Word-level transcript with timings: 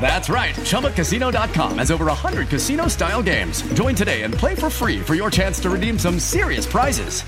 That's 0.00 0.28
right. 0.28 0.54
ChumbaCasino.com 0.54 1.78
has 1.78 1.90
over 1.90 2.06
100 2.06 2.48
casino 2.48 2.86
style 2.86 3.22
games. 3.22 3.62
Join 3.72 3.96
today 3.96 4.22
and 4.22 4.32
play 4.32 4.54
for 4.54 4.70
free 4.70 5.00
for 5.00 5.16
your 5.16 5.30
chance 5.30 5.58
to 5.60 5.70
redeem 5.70 5.98
some 5.98 6.20
serious 6.20 6.64
prizes. 6.66 7.22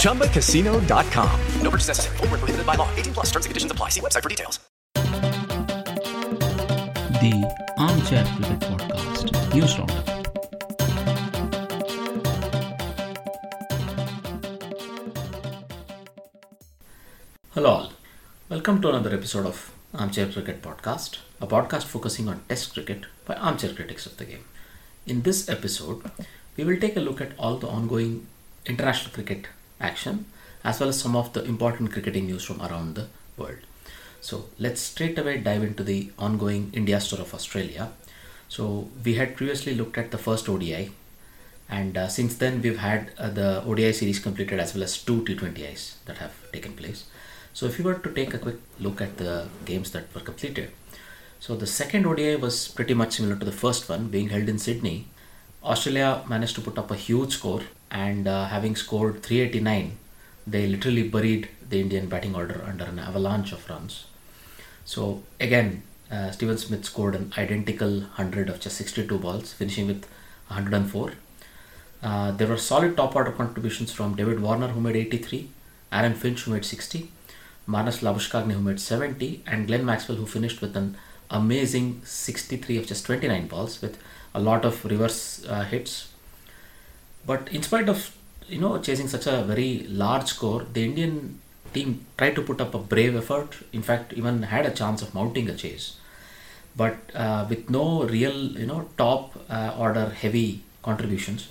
ChumbaCasino.com. 0.00 1.40
No 1.60 1.70
purchase 1.70 1.88
necessary. 1.88 2.16
Full 2.16 2.28
prohibited 2.28 2.64
by 2.64 2.76
law. 2.76 2.88
18 2.96 3.12
plus 3.12 3.26
terms 3.26 3.44
and 3.44 3.50
conditions 3.50 3.72
apply. 3.72 3.90
See 3.90 4.00
website 4.00 4.22
for 4.22 4.30
details. 4.30 4.60
The 7.20 7.34
Armchair 7.78 8.24
Cricket 8.24 8.60
Podcast 8.60 9.54
News 9.54 9.78
Roundup. 9.78 10.06
Hello 17.52 17.70
all. 17.70 17.92
Welcome 18.48 18.80
to 18.82 18.88
another 18.90 19.14
episode 19.14 19.46
of 19.46 19.75
Armchair 19.98 20.30
Cricket 20.30 20.62
Podcast, 20.62 21.18
a 21.40 21.46
podcast 21.46 21.84
focusing 21.84 22.28
on 22.28 22.42
Test 22.48 22.74
cricket 22.74 23.04
by 23.24 23.34
armchair 23.34 23.72
critics 23.72 24.04
of 24.04 24.16
the 24.18 24.26
game. 24.26 24.44
In 25.06 25.22
this 25.22 25.48
episode, 25.48 26.02
we 26.56 26.64
will 26.64 26.78
take 26.78 26.96
a 26.96 27.00
look 27.00 27.20
at 27.20 27.32
all 27.38 27.56
the 27.56 27.68
ongoing 27.68 28.26
international 28.66 29.14
cricket 29.14 29.46
action 29.80 30.26
as 30.64 30.80
well 30.80 30.88
as 30.88 31.00
some 31.00 31.16
of 31.16 31.32
the 31.32 31.44
important 31.44 31.92
cricketing 31.92 32.26
news 32.26 32.44
from 32.44 32.60
around 32.60 32.94
the 32.94 33.06
world. 33.36 33.58
So 34.20 34.46
let's 34.58 34.80
straight 34.80 35.18
away 35.18 35.38
dive 35.38 35.62
into 35.62 35.82
the 35.84 36.10
ongoing 36.18 36.70
India 36.72 37.00
tour 37.00 37.20
of 37.20 37.32
Australia. 37.32 37.92
So 38.48 38.88
we 39.04 39.14
had 39.14 39.36
previously 39.36 39.74
looked 39.74 39.96
at 39.96 40.10
the 40.10 40.18
first 40.18 40.48
ODI, 40.48 40.90
and 41.68 41.96
uh, 41.96 42.08
since 42.08 42.36
then 42.36 42.60
we've 42.62 42.78
had 42.78 43.12
uh, 43.18 43.30
the 43.30 43.64
ODI 43.64 43.92
series 43.92 44.18
completed 44.18 44.60
as 44.60 44.74
well 44.74 44.84
as 44.84 44.98
two 44.98 45.22
T20Is 45.22 45.96
that 46.06 46.18
have 46.18 46.34
taken 46.52 46.72
place. 46.72 47.04
So 47.56 47.64
if 47.64 47.78
you 47.78 47.86
were 47.86 47.94
to 47.94 48.12
take 48.12 48.34
a 48.34 48.38
quick 48.38 48.56
look 48.78 49.00
at 49.00 49.16
the 49.16 49.48
games 49.64 49.90
that 49.92 50.14
were 50.14 50.20
completed, 50.20 50.72
so 51.40 51.56
the 51.56 51.66
second 51.66 52.04
ODI 52.04 52.36
was 52.36 52.68
pretty 52.68 52.92
much 52.92 53.14
similar 53.14 53.34
to 53.34 53.46
the 53.46 53.58
first 53.60 53.88
one, 53.88 54.08
being 54.08 54.28
held 54.28 54.50
in 54.50 54.58
Sydney. 54.58 55.06
Australia 55.64 56.22
managed 56.28 56.54
to 56.56 56.60
put 56.60 56.76
up 56.76 56.90
a 56.90 56.96
huge 56.96 57.32
score, 57.32 57.62
and 57.90 58.28
uh, 58.28 58.44
having 58.48 58.76
scored 58.76 59.22
389, 59.22 59.96
they 60.46 60.66
literally 60.66 61.08
buried 61.08 61.48
the 61.66 61.80
Indian 61.80 62.10
batting 62.10 62.36
order 62.36 62.62
under 62.68 62.84
an 62.84 62.98
avalanche 62.98 63.52
of 63.52 63.66
runs. 63.70 64.04
So 64.84 65.22
again, 65.40 65.82
uh, 66.12 66.32
Steven 66.32 66.58
Smith 66.58 66.84
scored 66.84 67.14
an 67.14 67.32
identical 67.38 68.00
100 68.00 68.50
of 68.50 68.60
just 68.60 68.76
62 68.76 69.16
balls, 69.16 69.54
finishing 69.54 69.86
with 69.86 70.02
104. 70.48 71.12
Uh, 72.02 72.32
there 72.32 72.48
were 72.48 72.58
solid 72.58 72.98
top 72.98 73.16
order 73.16 73.32
contributions 73.32 73.92
from 73.92 74.14
David 74.14 74.40
Warner, 74.40 74.68
who 74.68 74.80
made 74.82 74.96
83, 74.96 75.48
Aaron 75.90 76.12
Finch, 76.12 76.42
who 76.42 76.52
made 76.52 76.66
60, 76.66 77.10
Marnus 77.66 78.00
Labuschagne, 78.00 78.52
who 78.52 78.60
made 78.60 78.80
70, 78.80 79.42
and 79.46 79.66
Glenn 79.66 79.84
Maxwell, 79.84 80.18
who 80.18 80.26
finished 80.26 80.60
with 80.60 80.76
an 80.76 80.96
amazing 81.30 82.00
63 82.04 82.78
of 82.78 82.86
just 82.86 83.04
29 83.06 83.48
balls 83.48 83.82
with 83.82 83.98
a 84.34 84.40
lot 84.40 84.64
of 84.64 84.84
reverse 84.84 85.44
uh, 85.46 85.64
hits. 85.64 86.12
But 87.26 87.48
in 87.50 87.62
spite 87.62 87.88
of 87.88 88.16
you 88.48 88.60
know 88.60 88.78
chasing 88.78 89.08
such 89.08 89.26
a 89.26 89.42
very 89.42 89.86
large 89.88 90.28
score, 90.28 90.64
the 90.72 90.84
Indian 90.84 91.40
team 91.74 92.06
tried 92.16 92.36
to 92.36 92.42
put 92.42 92.60
up 92.60 92.74
a 92.74 92.78
brave 92.78 93.16
effort. 93.16 93.56
In 93.72 93.82
fact, 93.82 94.12
even 94.12 94.44
had 94.44 94.66
a 94.66 94.70
chance 94.70 95.02
of 95.02 95.14
mounting 95.14 95.48
a 95.48 95.56
chase, 95.56 95.96
but 96.76 96.96
uh, 97.14 97.46
with 97.48 97.68
no 97.68 98.04
real 98.04 98.36
you 98.60 98.66
know 98.66 98.88
top 98.96 99.36
uh, 99.50 99.74
order 99.76 100.10
heavy 100.10 100.62
contributions. 100.82 101.48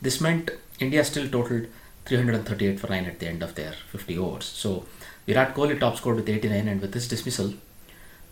This 0.00 0.20
meant 0.20 0.50
India 0.78 1.02
still 1.04 1.28
totaled 1.28 1.66
338 2.04 2.78
for 2.78 2.88
9 2.88 3.06
at 3.06 3.18
the 3.18 3.26
end 3.26 3.42
of 3.42 3.54
their 3.54 3.72
50 3.72 4.18
overs. 4.18 4.44
So 4.44 4.84
Virat 5.26 5.54
Kohli 5.54 5.78
top 5.78 5.96
scored 5.96 6.16
with 6.16 6.28
89, 6.28 6.68
and 6.68 6.80
with 6.80 6.92
this 6.92 7.08
dismissal, 7.08 7.54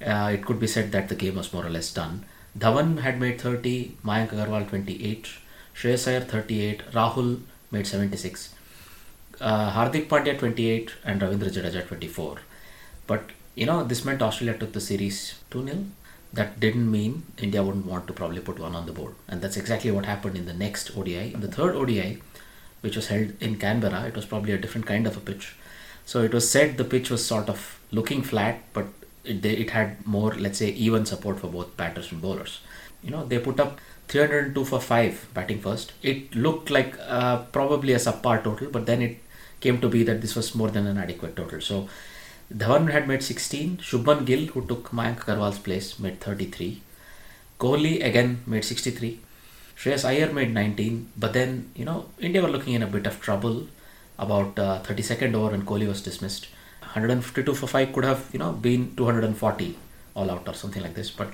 uh, 0.04 0.30
it 0.32 0.44
could 0.44 0.60
be 0.60 0.66
said 0.66 0.92
that 0.92 1.08
the 1.08 1.14
game 1.14 1.36
was 1.36 1.52
more 1.52 1.66
or 1.66 1.70
less 1.70 1.92
done. 1.92 2.24
Dhawan 2.56 3.00
had 3.00 3.18
made 3.18 3.40
30, 3.40 3.96
Mayank 4.04 4.30
Agarwal 4.30 4.68
28, 4.68 5.28
Shreyas 5.74 6.06
Iyer 6.06 6.20
38, 6.20 6.92
Rahul 6.92 7.40
made 7.72 7.86
76, 7.86 8.54
uh, 9.40 9.72
Hardik 9.72 10.08
Pandya 10.08 10.38
28, 10.38 10.94
and 11.04 11.20
Ravindra 11.20 11.50
Jadeja 11.50 11.86
24. 11.86 12.36
But 13.08 13.24
you 13.54 13.66
know, 13.66 13.84
this 13.84 14.04
meant 14.04 14.22
Australia 14.22 14.58
took 14.58 14.72
the 14.72 14.80
series 14.80 15.34
2 15.50 15.64
0. 15.64 15.84
That 16.32 16.58
didn't 16.58 16.90
mean 16.90 17.24
India 17.38 17.62
wouldn't 17.62 17.86
want 17.86 18.08
to 18.08 18.12
probably 18.12 18.40
put 18.40 18.58
one 18.58 18.74
on 18.74 18.86
the 18.86 18.92
board. 18.92 19.14
And 19.28 19.40
that's 19.40 19.56
exactly 19.56 19.92
what 19.92 20.06
happened 20.06 20.36
in 20.36 20.46
the 20.46 20.52
next 20.52 20.96
ODI. 20.96 21.32
In 21.32 21.40
the 21.40 21.48
third 21.48 21.76
ODI, 21.76 22.20
which 22.80 22.96
was 22.96 23.06
held 23.06 23.32
in 23.40 23.56
Canberra, 23.56 24.06
it 24.06 24.16
was 24.16 24.26
probably 24.26 24.52
a 24.52 24.58
different 24.58 24.86
kind 24.86 25.06
of 25.06 25.16
a 25.16 25.20
pitch. 25.20 25.54
So 26.06 26.22
it 26.22 26.34
was 26.34 26.50
said 26.50 26.76
the 26.76 26.84
pitch 26.84 27.10
was 27.10 27.24
sort 27.24 27.48
of 27.48 27.80
looking 27.90 28.22
flat, 28.22 28.62
but 28.72 28.86
it, 29.24 29.44
it 29.44 29.70
had 29.70 30.06
more, 30.06 30.34
let's 30.34 30.58
say, 30.58 30.70
even 30.70 31.06
support 31.06 31.40
for 31.40 31.48
both 31.48 31.76
batters 31.76 32.12
and 32.12 32.20
bowlers. 32.20 32.60
You 33.02 33.10
know, 33.10 33.24
they 33.24 33.38
put 33.38 33.60
up 33.60 33.80
302 34.08 34.64
for 34.64 34.80
5 34.80 35.28
batting 35.34 35.60
first. 35.60 35.92
It 36.02 36.34
looked 36.34 36.70
like 36.70 36.98
uh, 37.06 37.38
probably 37.52 37.94
a 37.94 37.96
subpar 37.96 38.44
total, 38.44 38.68
but 38.70 38.86
then 38.86 39.02
it 39.02 39.18
came 39.60 39.80
to 39.80 39.88
be 39.88 40.02
that 40.04 40.20
this 40.20 40.36
was 40.36 40.54
more 40.54 40.70
than 40.70 40.86
an 40.86 40.98
adequate 40.98 41.36
total. 41.36 41.60
So 41.60 41.88
Dhawan 42.52 42.90
had 42.90 43.08
made 43.08 43.22
16. 43.22 43.78
Shubman 43.78 44.26
Gill, 44.26 44.46
who 44.46 44.66
took 44.66 44.90
Mayank 44.90 45.20
Agarwal's 45.20 45.58
place, 45.58 45.98
made 45.98 46.20
33. 46.20 46.82
Kohli 47.58 48.04
again 48.04 48.42
made 48.46 48.64
63. 48.64 49.20
Shreyas 49.76 50.04
Iyer 50.04 50.32
made 50.32 50.52
19. 50.52 51.12
But 51.16 51.32
then, 51.32 51.70
you 51.74 51.84
know, 51.84 52.06
India 52.18 52.42
were 52.42 52.50
looking 52.50 52.74
in 52.74 52.82
a 52.82 52.86
bit 52.86 53.06
of 53.06 53.20
trouble 53.20 53.66
about 54.18 54.58
uh, 54.58 54.80
32nd 54.82 55.34
over 55.34 55.54
and 55.54 55.66
Kohli 55.66 55.88
was 55.88 56.02
dismissed. 56.02 56.48
152 56.80 57.54
for 57.54 57.66
5 57.66 57.92
could 57.92 58.04
have, 58.04 58.28
you 58.32 58.38
know, 58.38 58.52
been 58.52 58.94
240 58.96 59.76
all 60.14 60.30
out 60.30 60.46
or 60.46 60.54
something 60.54 60.82
like 60.82 60.94
this. 60.94 61.10
But 61.10 61.32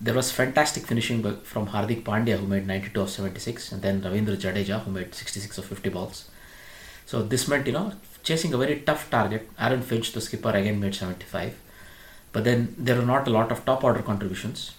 there 0.00 0.14
was 0.14 0.32
fantastic 0.32 0.86
finishing 0.86 1.22
from 1.42 1.68
Hardik 1.68 2.02
Pandya, 2.02 2.38
who 2.38 2.46
made 2.46 2.66
92 2.66 3.00
of 3.00 3.10
76, 3.10 3.72
and 3.72 3.82
then 3.82 4.02
Ravindra 4.02 4.36
Jadeja, 4.36 4.82
who 4.82 4.90
made 4.90 5.14
66 5.14 5.58
of 5.58 5.64
50 5.66 5.90
balls. 5.90 6.30
So 7.06 7.22
this 7.22 7.46
meant, 7.48 7.66
you 7.66 7.72
know, 7.72 7.92
chasing 8.22 8.54
a 8.54 8.58
very 8.58 8.80
tough 8.80 9.10
target. 9.10 9.48
Aaron 9.58 9.82
Finch, 9.82 10.12
the 10.12 10.20
skipper, 10.20 10.50
again 10.50 10.80
made 10.80 10.94
75. 10.94 11.60
But 12.32 12.44
then 12.44 12.74
there 12.78 12.96
were 12.96 13.06
not 13.06 13.28
a 13.28 13.30
lot 13.30 13.52
of 13.52 13.64
top 13.64 13.84
order 13.84 14.02
contributions. 14.02 14.72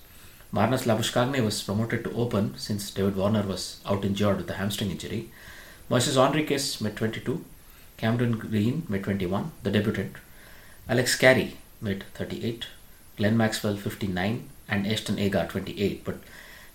Marnus 0.54 0.86
Labuschagne 0.86 1.44
was 1.44 1.62
promoted 1.64 2.04
to 2.04 2.14
open 2.14 2.58
since 2.58 2.92
David 2.92 3.16
Warner 3.16 3.44
was 3.44 3.82
out 3.86 4.04
injured 4.04 4.38
with 4.38 4.50
a 4.50 4.54
hamstring 4.54 4.92
injury. 4.92 5.32
Moises 5.90 6.18
Henriques 6.18 6.82
made 6.82 6.96
22. 6.96 7.46
Cameron 7.98 8.40
Green 8.40 8.84
made 8.90 9.04
21, 9.04 9.52
the 9.62 9.70
debutant. 9.70 10.16
Alex 10.90 11.16
Carey 11.16 11.58
made 11.80 12.04
38. 12.16 12.66
Glenn 13.18 13.38
Maxwell 13.38 13.78
59 13.78 14.50
and 14.68 14.88
Ashton 14.88 15.20
Agar 15.20 15.46
28. 15.48 16.04
But 16.04 16.18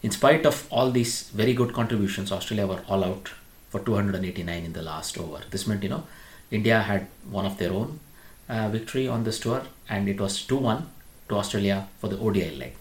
in 0.03 0.13
spite 0.13 0.47
of 0.47 0.69
all 0.71 0.93
these 0.93 1.29
very 1.31 1.55
good 1.55 1.73
contributions, 1.73 2.31
Australia 2.31 2.69
were 2.69 2.83
all 2.89 3.03
out 3.03 3.33
for 3.71 3.81
289 3.81 4.65
in 4.65 4.73
the 4.73 4.83
last 4.83 5.19
over. 5.19 5.41
This 5.51 5.67
meant, 5.67 5.83
you 5.83 5.89
know, 5.89 6.05
India 6.53 6.81
had 6.81 7.09
one 7.29 7.47
of 7.47 7.59
their 7.59 7.73
own 7.73 7.99
uh, 8.49 8.69
victory 8.69 9.09
on 9.09 9.25
this 9.25 9.41
tour, 9.41 9.63
and 9.89 10.09
it 10.09 10.21
was 10.21 10.41
2 10.45 10.57
1 10.57 10.89
to 11.29 11.35
Australia 11.37 11.89
for 11.99 12.07
the 12.07 12.19
ODI 12.19 12.57
leg. 12.57 12.75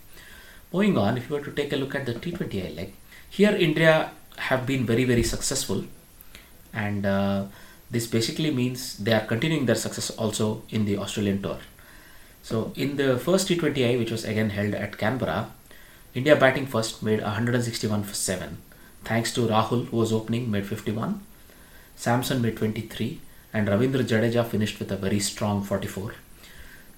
Moving 0.71 0.95
on, 0.95 1.17
if 1.17 1.27
you 1.27 1.35
were 1.35 1.43
to 1.43 1.51
take 1.51 1.73
a 1.73 1.75
look 1.75 1.95
at 1.95 2.05
the 2.05 2.13
T20I 2.13 2.75
leg, 2.75 2.93
here 3.31 3.55
India 3.55 4.11
have 4.37 4.67
been 4.67 4.85
very, 4.85 5.03
very 5.05 5.23
successful, 5.23 5.83
and 6.73 7.05
uh, 7.05 7.45
this 7.91 8.07
basically 8.07 8.51
means 8.51 8.97
they 8.97 9.13
are 9.13 9.25
continuing 9.25 9.65
their 9.65 9.75
success 9.75 10.09
also 10.11 10.63
in 10.69 10.85
the 10.85 10.97
Australian 10.97 11.41
tour. 11.41 11.59
So, 12.43 12.71
in 12.75 12.95
the 12.97 13.17
first 13.17 13.47
T20I, 13.47 13.97
which 13.97 14.11
was 14.11 14.23
again 14.23 14.51
held 14.51 14.73
at 14.73 14.97
Canberra, 14.97 15.51
India 16.13 16.35
batting 16.35 16.65
first 16.65 17.03
made 17.03 17.21
161 17.21 18.03
for 18.03 18.13
7, 18.13 18.57
thanks 19.03 19.33
to 19.33 19.41
Rahul, 19.41 19.87
who 19.87 19.97
was 19.97 20.13
opening, 20.13 20.49
made 20.49 20.65
51, 20.65 21.21
Samson 21.95 22.41
made 22.41 22.57
23, 22.57 23.19
and 23.53 23.67
Ravindra 23.67 24.03
Jadeja 24.03 24.45
finished 24.45 24.79
with 24.79 24.91
a 24.91 24.95
very 24.95 25.19
strong 25.19 25.63
44. 25.63 26.13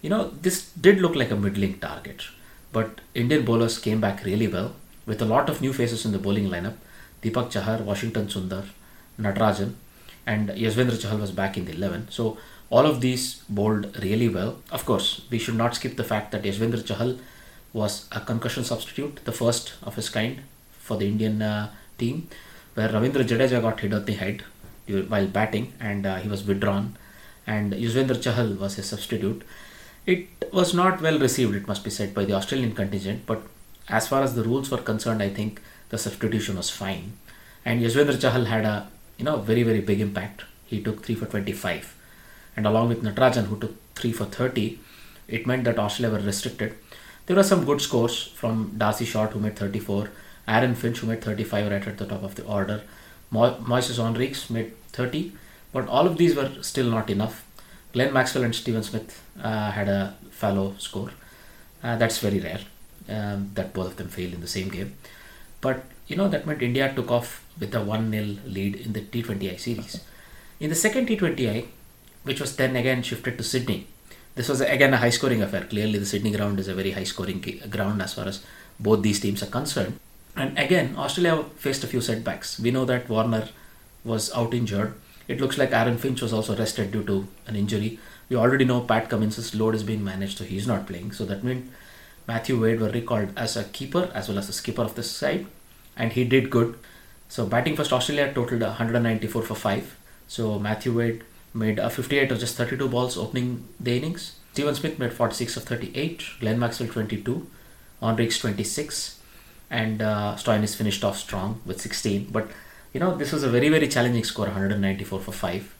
You 0.01 0.09
know, 0.09 0.29
this 0.41 0.71
did 0.71 0.99
look 0.99 1.15
like 1.15 1.31
a 1.31 1.35
middling 1.35 1.79
target, 1.79 2.23
but 2.71 3.01
Indian 3.13 3.43
bowlers 3.43 3.79
came 3.79 4.01
back 4.01 4.23
really 4.23 4.47
well 4.47 4.73
with 5.05 5.21
a 5.21 5.25
lot 5.25 5.49
of 5.49 5.61
new 5.61 5.73
faces 5.73 6.05
in 6.05 6.11
the 6.11 6.19
bowling 6.19 6.49
lineup. 6.49 6.75
Deepak 7.21 7.51
Chahar, 7.51 7.81
Washington 7.83 8.27
Sundar, 8.27 8.65
Natarajan, 9.21 9.73
and 10.25 10.49
Yuzvendra 10.49 10.97
Chahal 11.03 11.19
was 11.19 11.31
back 11.31 11.57
in 11.57 11.65
the 11.65 11.73
11. 11.73 12.09
So 12.11 12.37
all 12.69 12.85
of 12.85 13.01
these 13.01 13.43
bowled 13.49 13.97
really 14.01 14.29
well. 14.29 14.57
Of 14.71 14.85
course, 14.85 15.21
we 15.29 15.39
should 15.39 15.55
not 15.55 15.75
skip 15.75 15.97
the 15.97 16.03
fact 16.03 16.31
that 16.31 16.43
Yuzvendra 16.43 16.83
Chahal 16.83 17.19
was 17.73 18.07
a 18.11 18.21
concussion 18.21 18.63
substitute, 18.63 19.23
the 19.25 19.31
first 19.31 19.73
of 19.83 19.95
his 19.95 20.09
kind 20.09 20.41
for 20.79 20.97
the 20.97 21.07
Indian 21.07 21.41
uh, 21.41 21.71
team, 21.97 22.27
where 22.73 22.89
Ravindra 22.89 23.23
Jadeja 23.23 23.61
got 23.61 23.79
hit 23.79 23.93
on 23.93 24.05
the 24.05 24.13
head 24.13 24.43
while 25.07 25.27
batting 25.27 25.73
and 25.79 26.05
uh, 26.05 26.15
he 26.17 26.27
was 26.27 26.43
withdrawn, 26.43 26.97
and 27.47 27.73
Yuzvendra 27.73 28.17
Chahal 28.25 28.57
was 28.57 28.75
his 28.75 28.87
substitute. 28.87 29.43
It 30.05 30.27
was 30.51 30.73
not 30.73 31.01
well 31.01 31.19
received, 31.19 31.55
it 31.55 31.67
must 31.67 31.83
be 31.83 31.89
said, 31.89 32.13
by 32.13 32.25
the 32.25 32.33
Australian 32.33 32.73
contingent, 32.73 33.25
but 33.25 33.41
as 33.87 34.07
far 34.07 34.23
as 34.23 34.35
the 34.35 34.43
rules 34.43 34.71
were 34.71 34.77
concerned, 34.77 35.21
I 35.21 35.29
think 35.29 35.61
the 35.89 35.97
substitution 35.97 36.55
was 36.55 36.69
fine. 36.69 37.13
And 37.65 37.81
Yuzvendra 37.81 38.15
Chahal 38.15 38.45
had 38.47 38.65
a 38.65 38.87
you 39.21 39.25
know 39.25 39.37
very 39.37 39.63
very 39.63 39.81
big 39.81 40.01
impact. 40.01 40.43
He 40.65 40.81
took 40.81 41.03
three 41.05 41.15
for 41.15 41.25
25, 41.25 41.95
and 42.55 42.65
along 42.65 42.89
with 42.89 43.03
Natarajan, 43.03 43.45
who 43.45 43.59
took 43.59 43.75
three 43.93 44.11
for 44.11 44.25
30, 44.25 44.79
it 45.27 45.45
meant 45.45 45.65
that 45.65 45.77
Australia 45.77 46.17
were 46.17 46.25
restricted. 46.25 46.75
There 47.25 47.35
were 47.35 47.49
some 47.51 47.65
good 47.65 47.81
scores 47.81 48.23
from 48.41 48.73
Darcy 48.77 49.05
Short, 49.05 49.31
who 49.33 49.39
made 49.39 49.57
34, 49.57 50.09
Aaron 50.47 50.73
Finch, 50.75 50.99
who 50.99 51.07
made 51.07 51.21
35 51.23 51.71
right 51.71 51.87
at 51.87 51.97
the 51.97 52.05
top 52.05 52.23
of 52.23 52.35
the 52.35 52.45
order, 52.45 52.81
Mo- 53.29 53.57
Moises 53.73 53.99
Henriques 53.99 54.49
made 54.49 54.73
30, 54.93 55.33
but 55.71 55.87
all 55.87 56.07
of 56.07 56.17
these 56.17 56.35
were 56.35 56.51
still 56.61 56.89
not 56.89 57.09
enough. 57.09 57.45
Glenn 57.93 58.13
Maxwell 58.13 58.45
and 58.45 58.55
Steven 58.55 58.83
Smith 58.83 59.21
uh, 59.43 59.71
had 59.71 59.87
a 59.87 60.15
fallow 60.31 60.73
score. 60.79 61.11
Uh, 61.83 61.95
that's 61.97 62.19
very 62.19 62.39
rare 62.39 62.61
um, 63.09 63.51
that 63.53 63.73
both 63.73 63.87
of 63.87 63.95
them 63.97 64.07
failed 64.07 64.33
in 64.33 64.41
the 64.41 64.47
same 64.47 64.69
game. 64.69 64.95
But 65.59 65.83
you 66.11 66.17
know 66.17 66.27
that 66.27 66.45
meant 66.45 66.61
India 66.61 66.93
took 66.93 67.09
off 67.09 67.45
with 67.59 67.73
a 67.73 67.83
1 67.83 68.11
0 68.11 68.25
lead 68.45 68.75
in 68.75 68.93
the 68.93 69.01
T20I 69.01 69.59
series. 69.59 70.01
In 70.59 70.69
the 70.69 70.75
second 70.75 71.07
T20I, 71.07 71.65
which 72.23 72.41
was 72.41 72.55
then 72.55 72.75
again 72.75 73.01
shifted 73.01 73.37
to 73.37 73.43
Sydney, 73.43 73.87
this 74.35 74.49
was 74.49 74.61
again 74.61 74.93
a 74.93 74.97
high 74.97 75.09
scoring 75.09 75.41
affair. 75.41 75.63
Clearly, 75.63 75.99
the 75.99 76.05
Sydney 76.05 76.31
ground 76.31 76.59
is 76.59 76.67
a 76.67 76.75
very 76.75 76.91
high 76.91 77.05
scoring 77.05 77.43
ground 77.69 78.01
as 78.01 78.13
far 78.13 78.27
as 78.27 78.43
both 78.79 79.01
these 79.01 79.19
teams 79.19 79.43
are 79.43 79.53
concerned. 79.57 79.99
And 80.35 80.57
again, 80.57 80.95
Australia 80.97 81.43
faced 81.57 81.83
a 81.83 81.87
few 81.87 82.01
setbacks. 82.01 82.59
We 82.59 82.71
know 82.71 82.85
that 82.85 83.09
Warner 83.09 83.49
was 84.03 84.31
out 84.33 84.53
injured. 84.53 84.93
It 85.27 85.39
looks 85.39 85.57
like 85.57 85.71
Aaron 85.71 85.97
Finch 85.97 86.21
was 86.21 86.33
also 86.33 86.55
rested 86.55 86.91
due 86.91 87.03
to 87.03 87.27
an 87.47 87.55
injury. 87.55 87.99
We 88.29 88.37
already 88.37 88.65
know 88.65 88.81
Pat 88.81 89.09
Cummins' 89.09 89.53
load 89.53 89.75
is 89.75 89.83
being 89.83 90.03
managed, 90.03 90.37
so 90.37 90.43
he's 90.43 90.67
not 90.67 90.87
playing. 90.87 91.11
So 91.11 91.25
that 91.25 91.43
meant 91.43 91.69
Matthew 92.27 92.61
Wade 92.61 92.79
were 92.79 92.89
recalled 92.89 93.29
as 93.35 93.57
a 93.57 93.65
keeper 93.65 94.09
as 94.13 94.29
well 94.29 94.39
as 94.39 94.47
the 94.47 94.53
skipper 94.53 94.83
of 94.83 94.95
the 94.95 95.03
side, 95.03 95.47
and 95.95 96.13
he 96.13 96.23
did 96.23 96.49
good. 96.49 96.77
So 97.29 97.45
batting 97.45 97.75
first, 97.75 97.93
Australia 97.93 98.33
totaled 98.33 98.61
194 98.61 99.41
for 99.43 99.55
5. 99.55 99.97
So 100.27 100.59
Matthew 100.59 100.97
Wade 100.97 101.23
made 101.53 101.79
a 101.79 101.89
58 101.89 102.31
of 102.31 102.39
just 102.39 102.57
32 102.57 102.87
balls 102.89 103.17
opening 103.17 103.67
the 103.79 103.97
innings. 103.97 104.35
Steven 104.53 104.75
Smith 104.75 104.99
made 104.99 105.13
46 105.13 105.57
of 105.57 105.63
38, 105.63 106.23
Glenn 106.39 106.59
Maxwell 106.59 106.89
22, 106.89 107.47
Henriques 108.01 108.39
26, 108.39 109.19
and 109.69 110.01
uh, 110.01 110.35
Stoinis 110.35 110.75
finished 110.75 111.03
off 111.03 111.17
strong 111.17 111.61
with 111.65 111.79
16. 111.79 112.27
But 112.31 112.49
you 112.93 112.99
know, 112.99 113.15
this 113.15 113.31
was 113.31 113.43
a 113.43 113.49
very, 113.49 113.69
very 113.69 113.87
challenging 113.87 114.25
score 114.25 114.47
194 114.47 115.19
for 115.19 115.31
5. 115.31 115.75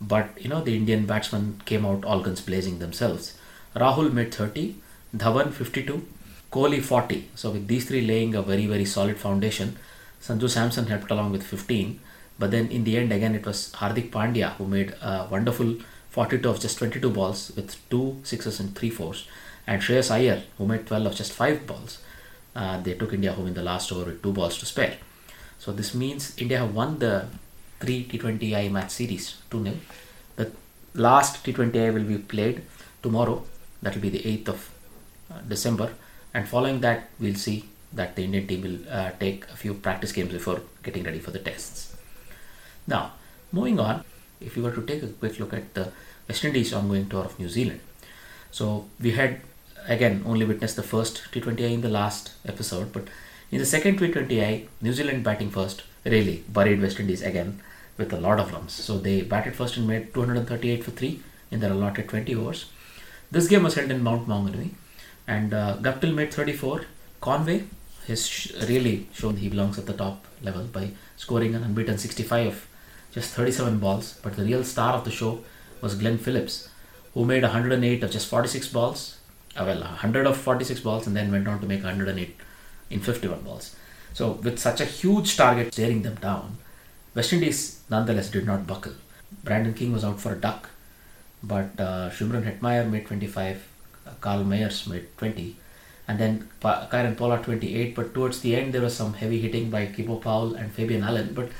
But 0.00 0.30
you 0.38 0.50
know, 0.50 0.60
the 0.60 0.76
Indian 0.76 1.06
batsmen 1.06 1.62
came 1.64 1.86
out 1.86 2.04
all 2.04 2.20
guns 2.20 2.42
blazing 2.42 2.78
themselves. 2.78 3.38
Rahul 3.74 4.12
made 4.12 4.34
30, 4.34 4.76
Dhawan 5.16 5.52
52, 5.52 6.06
Kohli 6.52 6.82
40. 6.82 7.30
So, 7.34 7.50
with 7.50 7.66
these 7.66 7.86
three 7.86 8.06
laying 8.06 8.34
a 8.34 8.42
very, 8.42 8.66
very 8.66 8.84
solid 8.84 9.16
foundation, 9.18 9.76
Sanju 10.20 10.48
Samson 10.48 10.86
helped 10.86 11.10
along 11.10 11.32
with 11.32 11.42
15. 11.42 11.98
But 12.38 12.50
then 12.50 12.68
in 12.68 12.84
the 12.84 12.96
end, 12.98 13.12
again, 13.12 13.34
it 13.34 13.46
was 13.46 13.72
Hardik 13.72 14.10
Pandya 14.10 14.54
who 14.56 14.66
made 14.66 14.94
a 15.00 15.26
wonderful 15.30 15.76
42 16.10 16.48
of 16.48 16.60
just 16.60 16.78
22 16.78 17.10
balls 17.10 17.52
with 17.56 17.76
two 17.88 18.20
sixes 18.22 18.60
and 18.60 18.76
three 18.76 18.90
fours, 18.90 19.26
and 19.66 19.80
Shreyas 19.80 20.10
Iyer 20.10 20.42
who 20.58 20.66
made 20.66 20.86
12 20.86 21.06
of 21.06 21.14
just 21.14 21.32
five 21.32 21.66
balls. 21.66 21.98
Uh, 22.54 22.80
they 22.80 22.94
took 22.94 23.14
India 23.14 23.32
home 23.32 23.46
in 23.46 23.54
the 23.54 23.62
last 23.62 23.90
over 23.90 24.04
with 24.04 24.22
two 24.22 24.32
balls 24.32 24.58
to 24.58 24.66
spare. 24.66 24.98
So 25.58 25.72
this 25.72 25.94
means 25.94 26.36
India 26.36 26.58
have 26.58 26.74
won 26.74 26.98
the 26.98 27.26
three 27.80 28.04
T20I 28.04 28.70
match 28.70 28.90
series 28.90 29.36
2 29.50 29.62
0. 29.64 29.76
The 30.36 30.52
last 30.94 31.44
T20I 31.44 31.94
will 31.94 32.04
be 32.04 32.18
played 32.18 32.62
tomorrow. 33.02 33.42
That 33.80 33.94
will 33.94 34.02
be 34.02 34.10
the 34.10 34.18
8th 34.18 34.48
of 34.48 34.70
uh, 35.30 35.40
December, 35.48 35.92
and 36.34 36.48
following 36.48 36.80
that, 36.80 37.10
we'll 37.20 37.34
see 37.34 37.64
that 37.92 38.16
the 38.16 38.24
Indian 38.24 38.46
team 38.46 38.62
will 38.62 38.78
uh, 38.90 39.10
take 39.20 39.44
a 39.50 39.56
few 39.56 39.74
practice 39.74 40.12
games 40.12 40.32
before 40.32 40.62
getting 40.82 41.04
ready 41.04 41.18
for 41.18 41.30
the 41.30 41.38
tests. 41.38 41.94
Now, 42.86 43.12
moving 43.52 43.78
on, 43.78 44.04
if 44.40 44.56
you 44.56 44.62
were 44.62 44.72
to 44.72 44.82
take 44.82 45.02
a 45.02 45.08
quick 45.08 45.38
look 45.38 45.52
at 45.52 45.74
the 45.74 45.92
West 46.28 46.44
Indies 46.44 46.72
ongoing 46.72 47.08
tour 47.08 47.24
of 47.24 47.38
New 47.38 47.48
Zealand, 47.48 47.80
so 48.50 48.86
we 49.00 49.12
had 49.12 49.40
again 49.86 50.22
only 50.26 50.46
witnessed 50.46 50.76
the 50.76 50.82
first 50.82 51.22
T20I 51.32 51.72
in 51.72 51.80
the 51.82 51.88
last 51.88 52.32
episode, 52.46 52.92
but 52.92 53.04
in 53.50 53.58
the 53.58 53.66
second 53.66 53.98
T20I, 53.98 54.68
New 54.80 54.92
Zealand 54.92 55.22
batting 55.22 55.50
first 55.50 55.82
really 56.04 56.42
buried 56.48 56.80
West 56.80 56.98
Indies 56.98 57.22
again 57.22 57.60
with 57.98 58.12
a 58.12 58.20
lot 58.20 58.40
of 58.40 58.52
runs. 58.52 58.72
So 58.72 58.98
they 58.98 59.20
batted 59.20 59.54
first 59.54 59.76
and 59.76 59.86
made 59.86 60.14
238 60.14 60.82
for 60.82 60.90
3 60.92 61.20
in 61.50 61.60
their 61.60 61.72
allotted 61.72 62.08
20 62.08 62.34
overs. 62.34 62.66
This 63.30 63.48
game 63.48 63.62
was 63.62 63.74
held 63.74 63.90
in 63.90 64.02
Mount 64.02 64.26
Maunganui 64.26 64.70
and 65.26 65.54
uh, 65.54 65.76
made 66.02 66.32
34. 66.32 66.82
Conway 67.20 67.64
has 68.08 68.52
really 68.68 69.06
shown 69.12 69.36
he 69.36 69.48
belongs 69.48 69.78
at 69.78 69.86
the 69.86 69.92
top 69.92 70.24
level 70.42 70.64
by 70.64 70.90
scoring 71.16 71.54
an 71.54 71.62
unbeaten 71.62 71.98
65 71.98 72.46
of 72.46 72.68
just 73.12 73.34
37 73.34 73.78
balls. 73.78 74.18
But 74.22 74.36
the 74.36 74.44
real 74.44 74.64
star 74.64 74.94
of 74.94 75.04
the 75.04 75.10
show 75.10 75.40
was 75.80 75.94
Glenn 75.94 76.18
Phillips, 76.18 76.68
who 77.14 77.24
made 77.24 77.42
108 77.42 78.02
of 78.02 78.10
just 78.10 78.28
46 78.28 78.68
balls. 78.68 79.18
Uh, 79.56 79.64
well, 79.66 79.80
100 79.80 80.26
of 80.26 80.36
46 80.36 80.80
balls 80.80 81.06
and 81.06 81.14
then 81.14 81.30
went 81.30 81.46
on 81.46 81.60
to 81.60 81.66
make 81.66 81.82
108 81.82 82.36
in 82.90 83.00
51 83.00 83.42
balls. 83.42 83.76
So, 84.14 84.32
with 84.32 84.58
such 84.58 84.80
a 84.80 84.84
huge 84.84 85.36
target 85.36 85.72
staring 85.72 86.02
them 86.02 86.16
down, 86.16 86.58
West 87.14 87.32
Indies 87.32 87.80
nonetheless 87.90 88.30
did 88.30 88.46
not 88.46 88.66
buckle. 88.66 88.94
Brandon 89.44 89.74
King 89.74 89.92
was 89.92 90.04
out 90.04 90.20
for 90.20 90.32
a 90.32 90.40
duck, 90.40 90.70
but 91.42 91.78
uh, 91.78 92.10
Shimron 92.10 92.44
Hetmyer 92.44 92.90
made 92.90 93.06
25, 93.06 93.56
uh, 93.56 93.58
Carl 94.20 94.44
Mayers 94.44 94.86
made 94.86 95.06
20, 95.18 95.56
and 96.08 96.18
then 96.18 96.48
pa- 96.60 96.88
Kieron 96.90 97.16
Pollard 97.16 97.44
28. 97.44 97.94
But 97.94 98.14
towards 98.14 98.40
the 98.40 98.56
end, 98.56 98.72
there 98.72 98.82
was 98.82 98.96
some 98.96 99.14
heavy 99.14 99.40
hitting 99.40 99.70
by 99.70 99.86
Keemo 99.86 100.20
Paul 100.20 100.54
and 100.54 100.72
Fabian 100.72 101.02
Allen. 101.02 101.32
But 101.34 101.50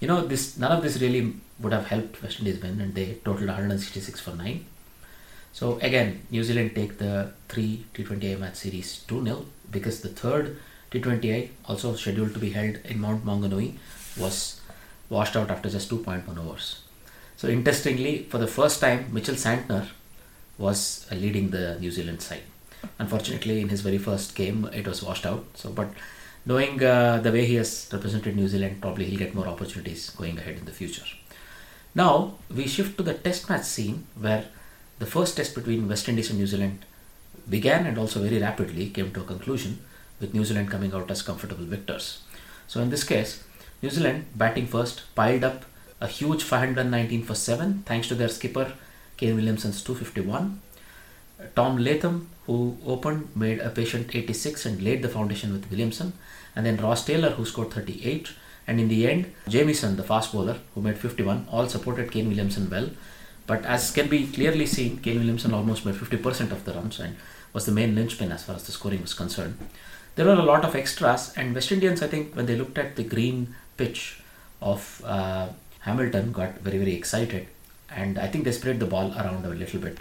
you 0.00 0.08
know, 0.08 0.26
this 0.26 0.56
none 0.58 0.72
of 0.72 0.82
this 0.82 1.00
really 1.00 1.34
would 1.58 1.72
have 1.72 1.86
helped 1.86 2.22
West 2.22 2.38
Indies 2.38 2.62
win, 2.62 2.80
and 2.80 2.94
they 2.94 3.14
totaled 3.24 3.48
166 3.48 4.20
for 4.20 4.32
9. 4.32 4.64
So 5.52 5.78
again, 5.80 6.22
New 6.30 6.44
Zealand 6.44 6.74
take 6.74 6.98
the 6.98 7.32
three 7.48 7.84
T20I 7.94 8.38
match 8.38 8.56
series 8.56 9.00
2 9.08 9.24
0 9.24 9.44
because 9.70 10.00
the 10.00 10.08
third 10.08 10.56
T20I, 10.90 11.50
also 11.66 11.94
scheduled 11.94 12.34
to 12.34 12.40
be 12.40 12.50
held 12.50 12.78
in 12.84 13.00
Mount 13.00 13.24
Maunganui, 13.24 13.74
was 14.18 14.60
washed 15.08 15.36
out 15.36 15.50
after 15.50 15.68
just 15.68 15.90
2.1 15.90 16.38
overs. 16.38 16.82
So 17.36 17.48
interestingly, 17.48 18.24
for 18.24 18.38
the 18.38 18.46
first 18.46 18.80
time, 18.80 19.12
Mitchell 19.12 19.34
Santner 19.34 19.88
was 20.60 21.06
leading 21.10 21.50
the 21.50 21.78
New 21.80 21.90
Zealand 21.90 22.20
side. 22.22 22.42
Unfortunately, 22.98 23.60
in 23.60 23.68
his 23.68 23.80
very 23.80 23.98
first 23.98 24.34
game, 24.34 24.68
it 24.72 24.86
was 24.86 25.02
washed 25.02 25.26
out. 25.26 25.44
So, 25.54 25.70
but 25.70 25.88
knowing 26.44 26.82
uh, 26.82 27.18
the 27.18 27.32
way 27.32 27.46
he 27.46 27.54
has 27.54 27.88
represented 27.92 28.36
New 28.36 28.48
Zealand, 28.48 28.80
probably 28.80 29.06
he'll 29.06 29.18
get 29.18 29.34
more 29.34 29.48
opportunities 29.48 30.10
going 30.10 30.38
ahead 30.38 30.58
in 30.58 30.64
the 30.66 30.72
future. 30.72 31.04
Now 31.94 32.34
we 32.54 32.66
shift 32.66 32.96
to 32.98 33.02
the 33.02 33.14
Test 33.14 33.48
match 33.48 33.64
scene 33.64 34.06
where 34.18 34.44
the 34.98 35.06
first 35.06 35.36
test 35.36 35.54
between 35.54 35.88
West 35.88 36.08
Indies 36.08 36.30
and 36.30 36.38
New 36.38 36.46
Zealand 36.46 36.84
began 37.48 37.86
and 37.86 37.98
also 37.98 38.20
very 38.20 38.38
rapidly 38.38 38.90
came 38.90 39.12
to 39.12 39.22
a 39.22 39.24
conclusion 39.24 39.80
with 40.20 40.34
New 40.34 40.44
Zealand 40.44 40.70
coming 40.70 40.92
out 40.92 41.10
as 41.10 41.22
comfortable 41.22 41.64
victors. 41.64 42.22
So 42.68 42.80
in 42.80 42.90
this 42.90 43.02
case, 43.02 43.42
New 43.82 43.90
Zealand 43.90 44.26
batting 44.36 44.66
first 44.66 45.02
piled 45.14 45.42
up 45.42 45.64
a 46.00 46.06
huge 46.06 46.42
519 46.42 47.24
for 47.24 47.34
7 47.34 47.82
thanks 47.86 48.08
to 48.08 48.14
their 48.14 48.28
skipper 48.28 48.72
Kane 49.20 49.36
Williamson's 49.36 49.82
251. 49.82 50.60
Tom 51.54 51.76
Latham, 51.76 52.30
who 52.46 52.78
opened, 52.86 53.28
made 53.36 53.58
a 53.58 53.68
patient 53.68 54.14
86 54.14 54.64
and 54.64 54.82
laid 54.82 55.02
the 55.02 55.08
foundation 55.08 55.52
with 55.52 55.70
Williamson. 55.70 56.14
And 56.56 56.64
then 56.64 56.78
Ross 56.78 57.04
Taylor, 57.04 57.30
who 57.30 57.44
scored 57.44 57.70
38. 57.70 58.32
And 58.66 58.80
in 58.80 58.88
the 58.88 59.06
end, 59.06 59.32
Jamieson, 59.46 59.96
the 59.96 60.02
fast 60.02 60.32
bowler, 60.32 60.56
who 60.74 60.80
made 60.80 60.96
51, 60.96 61.48
all 61.50 61.68
supported 61.68 62.10
Kane 62.10 62.28
Williamson 62.28 62.70
well. 62.70 62.88
But 63.46 63.64
as 63.66 63.90
can 63.90 64.08
be 64.08 64.26
clearly 64.26 64.64
seen, 64.64 64.98
Kane 64.98 65.18
Williamson 65.18 65.52
almost 65.52 65.84
made 65.84 65.96
50% 65.96 66.50
of 66.50 66.64
the 66.64 66.72
runs 66.72 66.98
and 66.98 67.16
was 67.52 67.66
the 67.66 67.72
main 67.72 67.94
linchpin 67.94 68.32
as 68.32 68.44
far 68.44 68.56
as 68.56 68.64
the 68.64 68.72
scoring 68.72 69.02
was 69.02 69.12
concerned. 69.12 69.58
There 70.14 70.24
were 70.24 70.32
a 70.34 70.42
lot 70.42 70.64
of 70.64 70.74
extras, 70.74 71.32
and 71.36 71.54
West 71.54 71.72
Indians, 71.72 72.02
I 72.02 72.06
think, 72.06 72.34
when 72.34 72.46
they 72.46 72.56
looked 72.56 72.78
at 72.78 72.96
the 72.96 73.04
green 73.04 73.54
pitch 73.76 74.22
of 74.62 75.02
uh, 75.04 75.48
Hamilton, 75.80 76.32
got 76.32 76.60
very, 76.60 76.78
very 76.78 76.94
excited. 76.94 77.48
And 77.94 78.18
I 78.18 78.28
think 78.28 78.44
they 78.44 78.52
spread 78.52 78.80
the 78.80 78.86
ball 78.86 79.12
around 79.12 79.44
a 79.44 79.48
little 79.48 79.80
bit. 79.80 79.98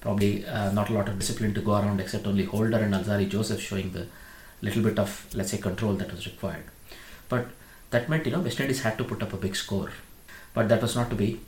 Probably 0.00 0.44
uh, 0.46 0.72
not 0.72 0.90
a 0.90 0.92
lot 0.92 1.08
of 1.08 1.18
discipline 1.18 1.54
to 1.54 1.60
go 1.60 1.72
around, 1.72 2.00
except 2.00 2.26
only 2.26 2.44
Holder 2.44 2.78
and 2.78 2.92
Alzarri 2.94 3.28
Joseph 3.28 3.60
showing 3.60 3.92
the 3.92 4.06
little 4.60 4.82
bit 4.82 4.98
of, 4.98 5.26
let's 5.34 5.50
say, 5.50 5.58
control 5.58 5.94
that 5.94 6.10
was 6.10 6.26
required. 6.26 6.64
But 7.28 7.46
that 7.90 8.08
meant, 8.08 8.26
you 8.26 8.32
know, 8.32 8.40
West 8.40 8.60
Indies 8.60 8.82
had 8.82 8.98
to 8.98 9.04
put 9.04 9.22
up 9.22 9.32
a 9.32 9.36
big 9.36 9.56
score. 9.56 9.90
But 10.54 10.68
that 10.68 10.82
was 10.82 10.96
not 10.96 11.10
to 11.10 11.16
be. 11.16 11.40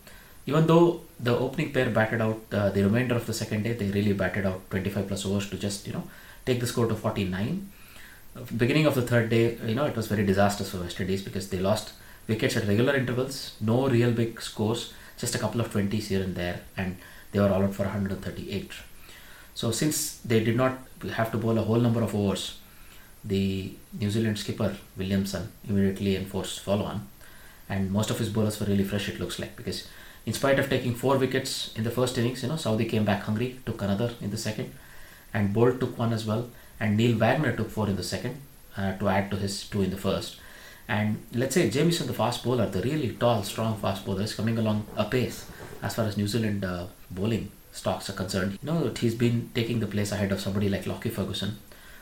Even 0.47 0.67
though 0.67 1.01
the 1.19 1.37
opening 1.37 1.73
pair 1.73 1.89
batted 1.91 2.21
out 2.21 2.41
uh, 2.53 2.71
the 2.71 2.83
remainder 2.85 3.15
of 3.15 3.27
the 3.27 3.33
second 3.33 3.63
day, 3.63 3.73
they 3.73 3.91
really 3.91 4.13
batted 4.13 4.47
out 4.47 4.69
25 4.71 5.09
plus 5.09 5.27
overs 5.27 5.49
to 5.51 5.57
just, 5.57 5.87
you 5.87 5.93
know, 5.93 6.05
take 6.45 6.61
the 6.61 6.67
score 6.67 6.87
to 6.87 6.95
49. 6.95 7.71
Beginning 8.57 8.87
of 8.87 8.95
the 8.95 9.03
third 9.03 9.31
day, 9.31 9.57
you 9.65 9.75
know, 9.75 9.87
it 9.87 9.97
was 9.97 10.07
very 10.07 10.27
disastrous 10.27 10.71
for 10.71 10.81
West 10.81 11.01
Indies 11.01 11.23
because 11.23 11.49
they 11.49 11.59
lost 11.59 11.93
wickets 12.27 12.57
at 12.57 12.67
regular 12.67 12.95
intervals, 12.97 13.57
no 13.61 13.89
real 13.89 14.11
big 14.11 14.41
scores, 14.41 14.93
just 15.19 15.35
a 15.35 15.39
couple 15.39 15.61
of 15.61 15.73
20s 15.73 16.05
here 16.05 16.23
and 16.23 16.35
there, 16.35 16.61
and 16.77 16.97
they 17.33 17.41
were 17.41 17.49
all 17.49 17.63
out 17.63 17.75
for 17.75 17.85
138. 17.85 18.71
So 19.55 19.71
since 19.71 20.19
they 20.19 20.43
did 20.43 20.57
not 20.57 20.79
have 21.13 21.31
to 21.33 21.39
bowl 21.39 21.59
a 21.59 21.63
whole 21.63 21.81
number 21.81 22.03
of 22.03 22.15
overs, 22.15 22.59
the 23.25 23.73
New 23.99 24.11
Zealand 24.11 24.39
skipper 24.39 24.77
Williamson 24.97 25.51
immediately 25.69 26.17
enforced 26.17 26.61
follow 26.61 26.85
on, 26.85 27.07
and 27.69 27.91
most 27.91 28.11
of 28.11 28.19
his 28.19 28.29
bowlers 28.29 28.61
were 28.61 28.67
really 28.67 28.85
fresh. 28.85 29.09
It 29.09 29.21
looks 29.21 29.39
like 29.39 29.57
because 29.57 29.89
in 30.27 30.33
spite 30.33 30.59
of 30.59 30.69
taking 30.69 30.95
four 30.95 31.17
wickets 31.19 31.73
in 31.77 31.85
the 31.85 31.91
first 31.91 32.19
innings, 32.19 32.43
you 32.43 32.49
know 32.49 32.55
Southee 32.55 32.89
came 32.89 33.05
back 33.05 33.23
hungry, 33.23 33.61
took 33.65 33.81
another 33.83 34.13
in 34.21 34.31
the 34.31 34.37
second, 34.37 34.75
and 35.33 35.55
Boult 35.55 35.81
took 35.81 35.99
one 35.99 36.13
as 36.13 36.27
well, 36.27 36.51
and 36.81 36.97
Neil 36.97 37.17
Wagner 37.17 37.57
took 37.57 37.71
four 37.71 37.89
in 37.89 37.97
the 37.97 38.03
second 38.03 38.41
uh, 38.77 38.97
to 38.99 39.09
add 39.09 39.31
to 39.31 39.37
his 39.37 39.69
two 39.69 39.83
in 39.83 39.91
the 39.91 39.97
first. 39.97 40.37
And 40.89 41.23
let's 41.33 41.55
say 41.55 41.71
Jamieson, 41.71 42.07
the 42.07 42.15
fast 42.15 42.45
bowler, 42.45 42.69
the 42.69 42.83
really 42.83 43.13
tall, 43.13 43.43
strong 43.43 43.77
fast 43.79 44.05
bowler, 44.05 44.23
is 44.23 44.35
coming 44.35 44.59
along 44.59 44.87
apace 44.97 45.47
as 45.83 45.95
far 45.95 46.05
as 46.05 46.17
New 46.17 46.29
Zealand 46.29 46.65
uh, 46.65 46.87
bowling 47.11 47.51
stocks 47.73 48.11
are 48.11 48.15
concerned. 48.15 48.59
You 48.63 48.71
know, 48.71 48.93
he's 48.99 49.15
been 49.15 49.51
taking 49.55 49.81
the 49.81 49.87
place 49.87 50.13
ahead 50.13 50.31
of 50.33 50.41
somebody 50.41 50.69
like 50.69 50.87
Lockie 50.87 51.11
Ferguson. 51.11 51.59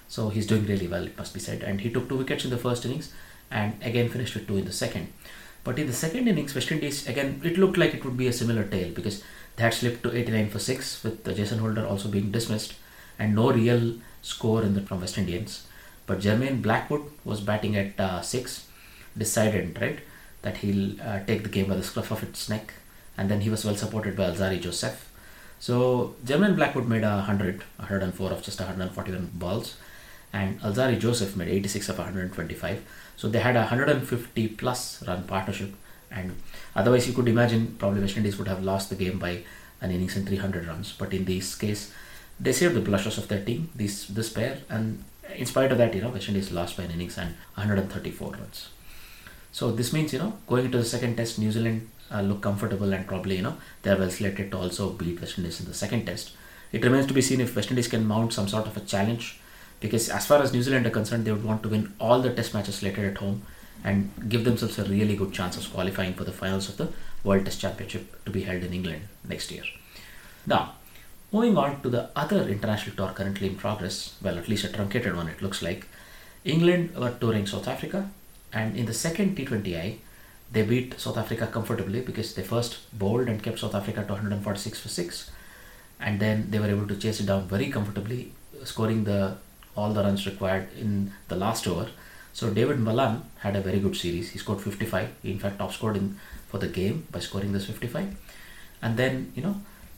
So 0.08 0.28
he's 0.28 0.46
doing 0.46 0.66
really 0.66 0.88
well, 0.88 1.06
it 1.06 1.16
must 1.16 1.32
be 1.32 1.40
said. 1.40 1.62
And 1.62 1.80
he 1.80 1.90
took 1.90 2.08
two 2.08 2.18
wickets 2.18 2.44
in 2.44 2.50
the 2.50 2.58
first 2.58 2.84
innings 2.84 3.12
and 3.50 3.74
again 3.82 4.08
finished 4.08 4.34
with 4.34 4.46
two 4.46 4.56
in 4.56 4.64
the 4.64 4.72
second. 4.72 5.12
But 5.64 5.78
in 5.78 5.86
the 5.86 5.92
second 5.92 6.26
innings, 6.26 6.54
West 6.54 6.72
Indies, 6.72 7.06
again, 7.08 7.40
it 7.44 7.56
looked 7.56 7.76
like 7.76 7.94
it 7.94 8.04
would 8.04 8.16
be 8.16 8.26
a 8.26 8.32
similar 8.32 8.64
tale 8.64 8.92
because 8.92 9.22
they 9.56 9.62
had 9.62 9.74
slipped 9.74 10.02
to 10.02 10.16
89 10.16 10.50
for 10.50 10.58
6 10.58 11.04
with 11.04 11.28
uh, 11.28 11.32
Jason 11.32 11.58
Holder 11.58 11.86
also 11.86 12.08
being 12.08 12.32
dismissed 12.32 12.74
and 13.18 13.34
no 13.34 13.52
real 13.52 13.94
score 14.22 14.62
in 14.62 14.74
the, 14.74 14.80
from 14.80 15.00
West 15.00 15.18
Indians. 15.18 15.66
But 16.06 16.18
Jermaine 16.18 16.62
Blackwood 16.62 17.02
was 17.24 17.40
batting 17.40 17.76
at 17.76 18.00
uh, 18.00 18.22
6 18.22 18.66
decided 19.16 19.80
right 19.80 20.00
that 20.42 20.58
he'll 20.58 21.00
uh, 21.00 21.20
take 21.24 21.42
the 21.42 21.48
game 21.48 21.68
by 21.68 21.76
the 21.76 21.82
scruff 21.82 22.10
of 22.10 22.22
its 22.22 22.48
neck. 22.48 22.74
And 23.16 23.30
then 23.30 23.42
he 23.42 23.50
was 23.50 23.64
well 23.64 23.76
supported 23.76 24.16
by 24.16 24.24
Alzarri 24.24 24.60
Joseph. 24.60 25.08
So 25.60 26.16
Jermaine 26.24 26.56
Blackwood 26.56 26.88
made 26.88 27.04
a 27.04 27.16
100 27.16 27.62
104 27.76 28.30
of 28.30 28.42
just 28.42 28.58
141 28.58 29.30
balls. 29.34 29.76
And 30.32 30.60
Alzarri 30.60 30.98
Joseph 30.98 31.36
made 31.36 31.48
86 31.48 31.90
of 31.90 31.98
125 31.98 32.82
so 33.16 33.28
they 33.28 33.38
had 33.38 33.54
a 33.54 33.60
150 33.60 34.48
plus 34.48 35.06
run 35.06 35.24
partnership. 35.24 35.72
And 36.10 36.36
otherwise 36.74 37.06
you 37.06 37.14
could 37.14 37.28
imagine 37.28 37.76
probably 37.78 38.00
West 38.00 38.16
Indies 38.16 38.36
would 38.38 38.48
have 38.48 38.64
lost 38.64 38.90
the 38.90 38.96
game 38.96 39.18
by 39.18 39.44
an 39.80 39.90
innings 39.90 40.16
and 40.16 40.26
300 40.26 40.66
runs. 40.66 40.92
But 40.92 41.14
in 41.14 41.24
this 41.24 41.54
case 41.54 41.92
they 42.40 42.52
saved 42.52 42.74
the 42.74 42.80
blushes 42.80 43.18
of 43.18 43.28
their 43.28 43.44
team 43.44 43.70
this 43.74 44.06
this 44.08 44.30
pair. 44.30 44.58
And 44.68 45.04
in 45.36 45.46
spite 45.46 45.70
of 45.70 45.78
that 45.78 45.94
you 45.94 46.02
know 46.02 46.10
West 46.10 46.28
Indies 46.28 46.50
lost 46.50 46.76
by 46.76 46.84
an 46.84 46.90
innings 46.90 47.16
and 47.16 47.36
134 47.54 48.32
runs 48.32 48.70
so 49.52 49.70
this 49.70 49.92
means 49.92 50.12
you 50.12 50.18
know 50.18 50.32
going 50.46 50.64
into 50.64 50.78
the 50.78 50.84
second 50.84 51.16
test, 51.16 51.38
New 51.38 51.52
Zealand 51.52 51.88
uh, 52.10 52.22
look 52.22 52.40
comfortable 52.40 52.92
and 52.92 53.06
probably 53.06 53.36
you 53.36 53.42
know 53.42 53.56
they 53.82 53.90
are 53.90 53.98
well 53.98 54.10
slated 54.10 54.50
to 54.50 54.58
also 54.58 54.90
beat 54.90 55.20
West 55.20 55.38
Indies 55.38 55.60
in 55.60 55.66
the 55.66 55.74
second 55.74 56.06
test. 56.06 56.32
It 56.72 56.82
remains 56.84 57.06
to 57.06 57.14
be 57.14 57.20
seen 57.20 57.40
if 57.40 57.54
West 57.54 57.70
Indies 57.70 57.88
can 57.88 58.06
mount 58.06 58.32
some 58.32 58.48
sort 58.48 58.66
of 58.66 58.76
a 58.76 58.80
challenge, 58.80 59.38
because 59.80 60.08
as 60.08 60.26
far 60.26 60.42
as 60.42 60.52
New 60.52 60.62
Zealand 60.62 60.86
are 60.86 60.90
concerned, 60.90 61.26
they 61.26 61.32
would 61.32 61.44
want 61.44 61.62
to 61.64 61.68
win 61.68 61.92
all 62.00 62.20
the 62.20 62.32
test 62.32 62.54
matches 62.54 62.76
slated 62.76 63.04
at 63.04 63.18
home 63.18 63.42
and 63.84 64.10
give 64.28 64.44
themselves 64.44 64.78
a 64.78 64.84
really 64.84 65.16
good 65.16 65.32
chance 65.32 65.56
of 65.56 65.72
qualifying 65.72 66.14
for 66.14 66.24
the 66.24 66.32
finals 66.32 66.68
of 66.68 66.76
the 66.78 66.88
World 67.24 67.44
Test 67.44 67.60
Championship 67.60 68.24
to 68.24 68.30
be 68.30 68.42
held 68.42 68.62
in 68.62 68.72
England 68.72 69.02
next 69.28 69.50
year. 69.50 69.64
Now, 70.46 70.74
moving 71.30 71.58
on 71.58 71.82
to 71.82 71.90
the 71.90 72.08
other 72.16 72.48
international 72.48 72.96
tour 72.96 73.12
currently 73.14 73.48
in 73.48 73.56
progress, 73.56 74.16
well, 74.22 74.38
at 74.38 74.48
least 74.48 74.64
a 74.64 74.72
truncated 74.72 75.14
one, 75.14 75.28
it 75.28 75.42
looks 75.42 75.62
like. 75.62 75.88
England 76.44 76.96
were 76.96 77.14
touring 77.20 77.46
South 77.46 77.68
Africa 77.68 78.08
and 78.52 78.76
in 78.76 78.86
the 78.86 78.94
second 78.94 79.36
T20I, 79.36 79.96
they 80.52 80.62
beat 80.62 81.00
South 81.00 81.16
Africa 81.16 81.46
comfortably 81.46 82.00
because 82.02 82.34
they 82.34 82.42
first 82.42 82.78
bowled 82.98 83.28
and 83.28 83.42
kept 83.42 83.58
South 83.58 83.74
Africa 83.74 84.04
to 84.04 84.12
146 84.12 84.80
for 84.80 84.88
6. 84.88 85.30
And 85.98 86.20
then 86.20 86.50
they 86.50 86.58
were 86.58 86.66
able 86.66 86.86
to 86.88 86.96
chase 86.96 87.20
it 87.20 87.26
down 87.26 87.48
very 87.48 87.70
comfortably, 87.70 88.32
scoring 88.64 89.04
the 89.04 89.36
all 89.74 89.94
the 89.94 90.02
runs 90.02 90.26
required 90.26 90.68
in 90.78 91.12
the 91.28 91.36
last 91.36 91.66
over. 91.66 91.88
So 92.34 92.50
David 92.50 92.78
Malan 92.78 93.22
had 93.38 93.56
a 93.56 93.62
very 93.62 93.78
good 93.78 93.96
series. 93.96 94.30
He 94.30 94.38
scored 94.38 94.60
55. 94.60 95.08
He 95.22 95.30
in 95.30 95.38
fact 95.38 95.58
top 95.58 95.72
scored 95.72 95.96
in 95.96 96.18
for 96.48 96.58
the 96.58 96.68
game 96.68 97.06
by 97.10 97.20
scoring 97.20 97.52
this 97.52 97.66
55. 97.66 98.14
And 98.82 98.96
then, 98.98 99.32
you 99.34 99.42
know, 99.42 99.56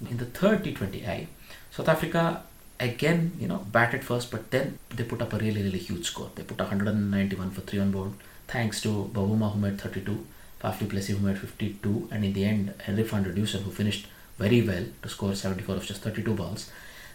in 0.09 0.19
the 0.19 0.27
third 0.27 0.63
T20I, 0.63 1.27
South 1.73 1.89
Africa 1.89 2.43
again, 2.79 3.33
you 3.41 3.49
know, 3.49 3.67
batted 3.73 4.05
first, 4.05 4.31
but 4.31 4.51
then 4.53 4.79
they 4.91 5.03
put 5.03 5.23
up 5.23 5.33
a 5.33 5.39
really, 5.39 5.63
really 5.63 5.79
huge 5.79 6.07
score. 6.07 6.31
They 6.35 6.45
put 6.45 6.59
191 6.59 7.51
for 7.51 7.63
3 7.63 7.81
on 7.81 7.91
board 7.91 8.13
thanks 8.49 8.81
to 8.83 9.11
Bavuma 9.13 9.53
who 9.53 9.61
made 9.61 9.81
32, 9.81 10.27
Faf 10.63 10.79
du 10.79 10.87
Plessis 10.87 11.17
who 11.17 11.27
made 11.27 11.39
52, 11.39 12.09
and 12.11 12.25
in 12.25 12.33
the 12.33 12.45
end 12.45 12.75
Henry 12.81 13.03
van 13.03 13.23
der 13.23 13.33
who 13.33 13.71
finished 13.71 14.07
very 14.39 14.63
well 14.63 14.85
to 15.03 15.09
score 15.09 15.35
74 15.35 15.77
of 15.77 15.87
just 15.87 16.03
32 16.03 16.35
balls. 16.35 16.71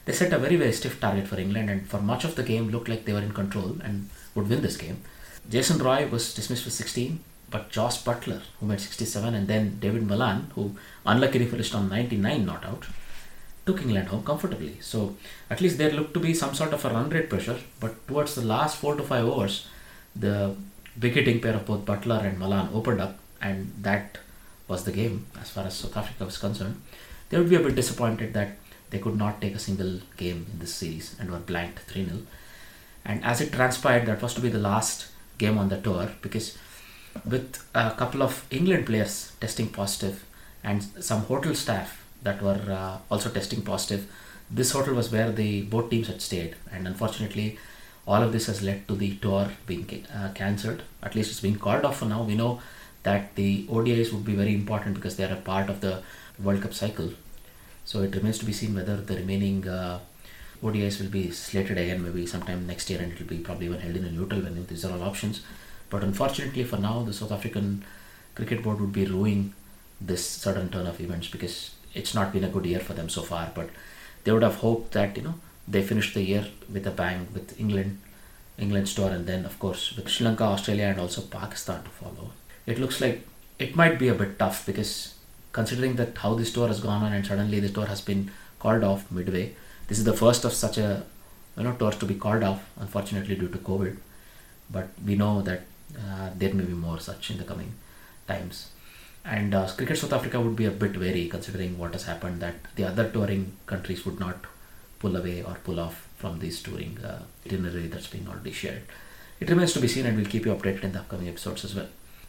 They 0.06 0.14
set 0.14 0.34
a 0.34 0.40
very 0.40 0.56
very 0.56 0.72
stiff 0.72 1.00
target 1.00 1.28
for 1.28 1.40
England 1.40 1.70
and 1.70 1.88
for 1.88 2.02
much 2.02 2.24
of 2.24 2.36
the 2.36 2.44
game 2.44 2.70
looked 2.70 2.90
like 2.90 3.06
they 3.06 3.14
were 3.14 3.22
in 3.22 3.34
control 3.34 3.78
and 3.84 4.10
would 4.36 4.50
win 4.50 4.62
this 4.62 4.78
game. 4.78 5.02
Jason 5.50 5.80
Roy 5.80 6.08
was 6.08 6.34
dismissed 6.34 6.64
for 6.64 6.70
16, 6.70 7.20
but 7.50 7.70
Jos 7.70 8.04
Buttler 8.04 8.42
who 8.60 8.66
made 8.66 8.82
67 8.82 9.34
and 9.34 9.48
then 9.48 9.78
David 9.80 10.08
Malan 10.08 10.52
who 10.56 10.76
unluckily 11.06 11.46
finished 11.46 11.76
on 11.76 11.90
99 11.90 12.46
not 12.46 12.66
out 12.66 12.86
took 13.66 13.82
England 13.82 14.08
home 14.08 14.24
comfortably. 14.24 14.78
So 14.82 15.16
at 15.50 15.62
least 15.62 15.78
there 15.78 15.92
looked 15.92 16.14
to 16.16 16.20
be 16.20 16.34
some 16.34 16.54
sort 16.54 16.74
of 16.74 16.84
a 16.86 16.90
run 16.90 17.10
rate 17.10 17.30
pressure, 17.30 17.60
but 17.80 18.08
towards 18.08 18.36
the 18.36 18.46
last 18.54 18.78
four 18.78 18.96
to 18.96 19.04
five 19.04 19.26
overs, 19.26 19.68
the 20.16 20.56
wicket 21.01 21.41
pair 21.41 21.56
of 21.56 21.65
both 21.65 21.86
Buttler 21.86 22.24
and 22.24 22.39
Malan 22.39 22.70
opened 22.74 23.01
up, 23.01 23.18
and 23.41 23.74
that 23.82 24.18
was 24.68 24.84
the 24.84 24.91
game 24.91 25.25
as 25.41 25.50
far 25.50 25.65
as 25.65 25.75
South 25.75 25.98
Africa 25.98 26.25
was 26.25 26.38
concerned. 26.38 26.82
They 27.29 27.38
would 27.38 27.50
be 27.50 27.56
a 27.56 27.60
bit 27.60 27.75
disappointed 27.75 28.34
that 28.34 28.58
they 28.89 29.00
could 29.00 29.15
not 29.15 29.41
take 29.41 29.56
a 29.56 29.60
single 29.60 30.00
game 30.18 30.48
in 30.51 30.60
this 30.60 30.74
series 30.74 31.15
and 31.20 31.32
were 31.32 31.39
blanked 31.39 31.79
3 31.79 32.06
0. 32.06 32.18
And 33.06 33.24
as 33.24 33.41
it 33.41 33.53
transpired, 33.53 34.06
that 34.08 34.22
was 34.22 34.34
to 34.36 34.41
be 34.41 34.50
the 34.50 34.60
last 34.60 35.08
game 35.38 35.58
on 35.58 35.70
the 35.70 35.79
tour 35.79 36.12
because 36.22 36.58
with 37.25 37.63
a 37.74 37.91
couple 37.91 38.22
of 38.22 38.46
England 38.51 38.86
players 38.86 39.32
testing 39.39 39.70
positive 39.70 40.25
and 40.63 40.84
some 41.00 41.22
hotel 41.22 41.56
staff 41.56 42.06
that 42.22 42.41
were 42.41 42.62
uh, 42.70 42.98
also 43.10 43.29
testing 43.29 43.62
positive, 43.62 44.12
this 44.51 44.72
hotel 44.72 44.96
was 44.96 45.12
where 45.12 45.32
the 45.32 45.62
both 45.63 45.89
teams 45.89 46.08
had 46.08 46.22
stayed. 46.22 46.56
And 46.72 46.88
unfortunately, 46.88 47.58
all 48.10 48.24
of 48.25 48.32
this 48.36 48.48
has 48.48 48.60
led 48.68 48.88
to 48.88 48.96
the 48.96 49.12
tour 49.24 49.48
being 49.68 49.86
uh, 50.20 50.30
cancelled. 50.34 50.82
At 51.04 51.13
least 51.16 51.30
it's 51.30 51.46
been 51.48 51.60
called 51.66 51.86
off 51.86 52.00
for 52.00 52.06
now. 52.06 52.24
We 52.24 52.36
know 52.42 52.60
that 53.04 53.36
the 53.36 53.68
ODIs 53.68 54.12
would 54.12 54.25
be 54.25 54.34
very 54.34 54.54
important 54.54 54.96
because 54.96 55.16
they 55.16 55.25
are 55.25 55.34
a 55.34 55.44
part 55.51 55.70
of 55.70 55.82
the 55.82 56.01
World 56.44 56.63
Cup 56.63 56.74
cycle. 56.74 57.12
So 57.86 58.01
it 58.01 58.16
remains 58.16 58.39
to 58.39 58.46
be 58.46 58.51
seen 58.51 58.74
whether 58.74 58.98
the 58.98 59.16
remaining 59.16 59.68
uh, 59.68 60.00
ODIs 60.63 61.00
will 61.00 61.10
be 61.10 61.30
slated 61.30 61.78
again 61.78 62.04
maybe 62.04 62.25
sometime 62.25 62.66
next 62.66 62.89
year 62.89 63.00
and 63.00 63.12
it 63.13 63.20
will 63.20 63.28
be 63.28 63.38
probably 63.38 63.68
even 63.68 63.80
held 63.80 63.96
in 63.96 64.06
a 64.06 64.12
neutral 64.12 64.42
venue. 64.42 64.63
These 64.63 64.86
are 64.86 64.94
all 64.94 65.04
options. 65.04 65.42
But 65.92 66.04
unfortunately 66.04 66.63
for 66.63 66.78
now, 66.78 67.04
the 67.04 67.13
South 67.13 67.32
African 67.32 67.84
Cricket 68.34 68.63
Board 68.63 68.82
would 68.82 68.94
be 68.94 69.06
ruining 69.06 69.54
this 70.01 70.25
sudden 70.25 70.70
turn 70.70 70.88
of 70.88 71.00
events 71.00 71.28
because 71.28 71.75
it's 71.94 72.16
not 72.16 72.34
been 72.34 72.44
a 72.44 72.50
good 72.50 72.66
year 72.66 72.80
for 72.80 72.94
them 72.94 73.10
so 73.10 73.22
far. 73.22 73.51
But 73.54 73.70
they 74.24 74.32
would 74.32 74.44
have 74.44 74.56
hoped 74.56 74.94
that, 74.94 75.16
you 75.16 75.24
know, 75.24 75.36
they 75.70 75.84
finished 75.84 76.14
the 76.14 76.24
year 76.24 76.48
with 76.72 76.88
a 76.88 76.92
bang 76.92 77.28
with 77.34 77.60
England, 77.60 78.00
England's 78.58 78.94
tour, 78.94 79.10
and 79.10 79.28
then 79.28 79.46
of 79.46 79.60
course 79.60 79.96
with 79.96 80.10
Sri 80.10 80.26
Lanka, 80.26 80.44
Australia, 80.44 80.86
and 80.86 81.00
also 81.00 81.22
Pakistan 81.22 81.84
to 81.84 81.90
follow. 81.90 82.32
It 82.66 82.80
looks 82.80 83.00
like 83.00 83.26
it 83.60 83.76
might 83.76 84.00
be 84.00 84.08
a 84.08 84.16
bit 84.16 84.40
tough 84.40 84.66
because 84.66 85.14
considering 85.52 85.96
that 85.96 86.18
how 86.18 86.34
this 86.34 86.52
tour 86.54 86.68
has 86.68 86.80
gone 86.80 87.04
on 87.04 87.14
and 87.14 87.26
suddenly 87.26 87.60
the 87.60 87.70
tour 87.70 87.86
has 87.86 88.02
been 88.02 88.32
called 88.60 88.84
off 88.84 89.12
midway, 89.12 89.56
this 89.88 90.00
is 90.00 90.04
the 90.04 90.14
first 90.14 90.46
of 90.46 90.54
such 90.54 90.78
a 90.78 91.04
you 91.58 91.64
know 91.64 91.74
tours 91.74 91.98
to 91.98 92.06
be 92.06 92.16
called 92.16 92.44
off, 92.44 92.62
unfortunately 92.80 93.36
due 93.36 93.50
to 93.50 93.58
COVID. 93.58 93.98
But 94.72 94.90
we 95.06 95.16
know 95.16 95.42
that 95.42 95.64
uh, 95.98 96.30
there 96.36 96.54
may 96.54 96.64
be 96.64 96.74
more 96.74 97.00
such 97.00 97.32
in 97.32 97.38
the 97.38 97.44
coming 97.44 97.74
times. 98.28 98.70
And 99.26 99.54
uh, 99.54 99.68
Cricket 99.68 99.98
South 99.98 100.14
Africa 100.14 100.40
would 100.40 100.56
be 100.56 100.66
a 100.66 100.72
bit 100.72 100.98
wary 100.98 101.28
considering 101.28 101.78
what 101.78 101.94
has 101.94 102.06
happened 102.06 102.40
that 102.42 102.56
the 102.76 102.86
other 102.86 103.10
touring 103.10 103.52
countries 103.66 104.06
would 104.06 104.20
not 104.20 104.38
pull 105.00 105.15
away 105.15 105.41
or 105.41 105.58
pull 105.63 105.79
off 105.79 106.08
from 106.18 106.39
this 106.39 106.62
touring 106.62 106.98
uh, 107.03 107.24
itinerary 107.46 107.88
that's 107.88 108.08
been 108.08 108.27
already 108.27 108.51
shared. 108.51 108.84
It 109.39 109.50
remains 109.50 109.74
to 109.74 109.79
be 109.79 109.88
seen 109.88 110.06
and 110.06 110.18
we'll 110.18 110.25
keep 110.25 110.46
you 110.46 110.53
updated 110.53 110.84
in 110.84 110.91
the 110.91 111.00
upcoming 111.00 111.29
episodes 111.29 111.63
as 111.63 111.74
well. 111.74 111.88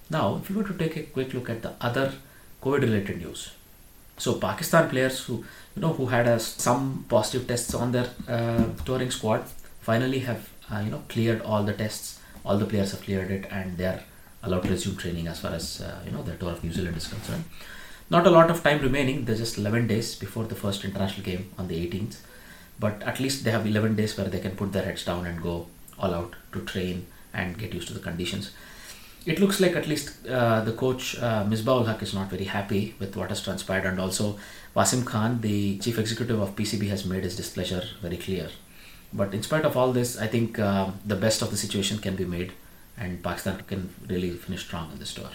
Now, 0.09 0.37
if 0.37 0.49
you 0.49 0.57
were 0.57 0.65
to 0.65 0.75
take 0.75 0.97
a 0.97 1.03
quick 1.03 1.35
look 1.35 1.51
at 1.51 1.63
the 1.63 1.73
other 1.81 2.13
COVID 2.63 2.83
related 2.83 3.19
news. 3.19 3.53
So 4.19 4.35
Pakistan 4.35 4.91
players 4.91 5.25
who 5.25 5.45
you 5.75 5.83
know 5.83 5.93
who 5.95 6.07
had 6.07 6.29
a, 6.29 6.39
some 6.39 7.07
positive 7.09 7.47
tests 7.49 7.75
on 7.75 7.93
their 7.93 8.11
uh, 8.29 8.65
touring 8.85 9.11
squad 9.11 9.45
finally 9.81 10.19
have 10.21 10.49
uh, 10.71 10.81
you 10.85 10.91
know 10.91 11.03
cleared 11.09 11.41
all 11.43 11.63
the 11.63 11.73
tests. 11.73 12.21
All 12.45 12.59
the 12.59 12.67
players 12.67 12.91
have 12.93 13.03
cleared 13.03 13.31
it 13.31 13.47
and 13.51 13.79
they 13.79 13.87
are 13.87 14.01
allowed 14.43 14.65
to 14.65 14.71
resume 14.71 14.97
training 14.97 15.27
as 15.27 15.41
far 15.41 15.53
as 15.53 15.81
uh, 15.81 16.01
you 16.05 16.13
know 16.13 16.23
the 16.23 16.35
tour 16.37 16.53
of 16.53 16.63
New 16.63 16.73
Zealand 16.73 16.97
is 16.97 17.07
concerned. 17.07 17.45
Not 18.11 18.27
a 18.27 18.31
lot 18.31 18.51
of 18.51 18.63
time 18.63 18.81
remaining. 18.81 19.25
There's 19.25 19.39
just 19.39 19.57
11 19.57 19.87
days 19.87 20.15
before 20.17 20.45
the 20.45 20.57
first 20.57 20.85
international 20.85 21.25
game 21.25 21.51
on 21.57 21.69
the 21.69 21.77
18th, 21.87 22.17
but 22.81 23.03
at 23.03 23.21
least 23.21 23.45
they 23.45 23.51
have 23.51 23.67
11 23.67 23.95
days 23.95 24.17
where 24.17 24.29
they 24.29 24.41
can 24.41 24.57
put 24.57 24.73
their 24.73 24.83
heads 24.83 25.05
down 25.05 25.27
and 25.27 25.43
go 25.43 25.67
all 25.99 26.15
out 26.15 26.35
to 26.53 26.65
train 26.65 27.07
and 27.35 27.59
get 27.59 27.75
used 27.75 27.89
to 27.89 27.95
the 27.95 28.01
conditions. 28.01 28.51
It 29.27 29.39
looks 29.39 29.61
like 29.61 29.77
at 29.77 29.87
least 29.87 30.27
uh, 30.27 30.63
the 30.63 30.73
coach 30.73 31.19
uh, 31.19 31.45
Misbah 31.45 31.87
Haq 31.87 32.03
is 32.03 32.15
not 32.15 32.31
very 32.31 32.45
happy 32.45 32.95
with 32.99 33.17
what 33.17 33.29
has 33.29 33.43
transpired, 33.43 33.85
and 33.85 34.01
also 34.01 34.39
Wasim 34.75 35.05
Khan, 35.05 35.43
the 35.43 35.79
chief 35.79 35.99
executive 35.99 36.41
of 36.41 36.57
PCB, 36.57 36.89
has 36.89 37.05
made 37.05 37.25
his 37.25 37.37
displeasure 37.37 37.83
very 38.01 38.17
clear. 38.17 38.49
But 39.13 39.35
in 39.35 39.43
spite 39.43 39.67
of 39.67 39.77
all 39.77 39.93
this, 39.93 40.19
I 40.19 40.27
think 40.27 40.59
uh, 40.59 40.91
the 41.05 41.17
best 41.17 41.43
of 41.43 41.51
the 41.51 41.59
situation 41.59 41.99
can 41.99 42.17
be 42.17 42.25
made, 42.25 42.53
and 42.97 43.23
Pakistan 43.23 43.63
can 43.67 43.91
really 44.09 44.31
finish 44.31 44.65
strong 44.65 44.91
in 44.93 44.99
this 44.99 45.13
tour. 45.13 45.29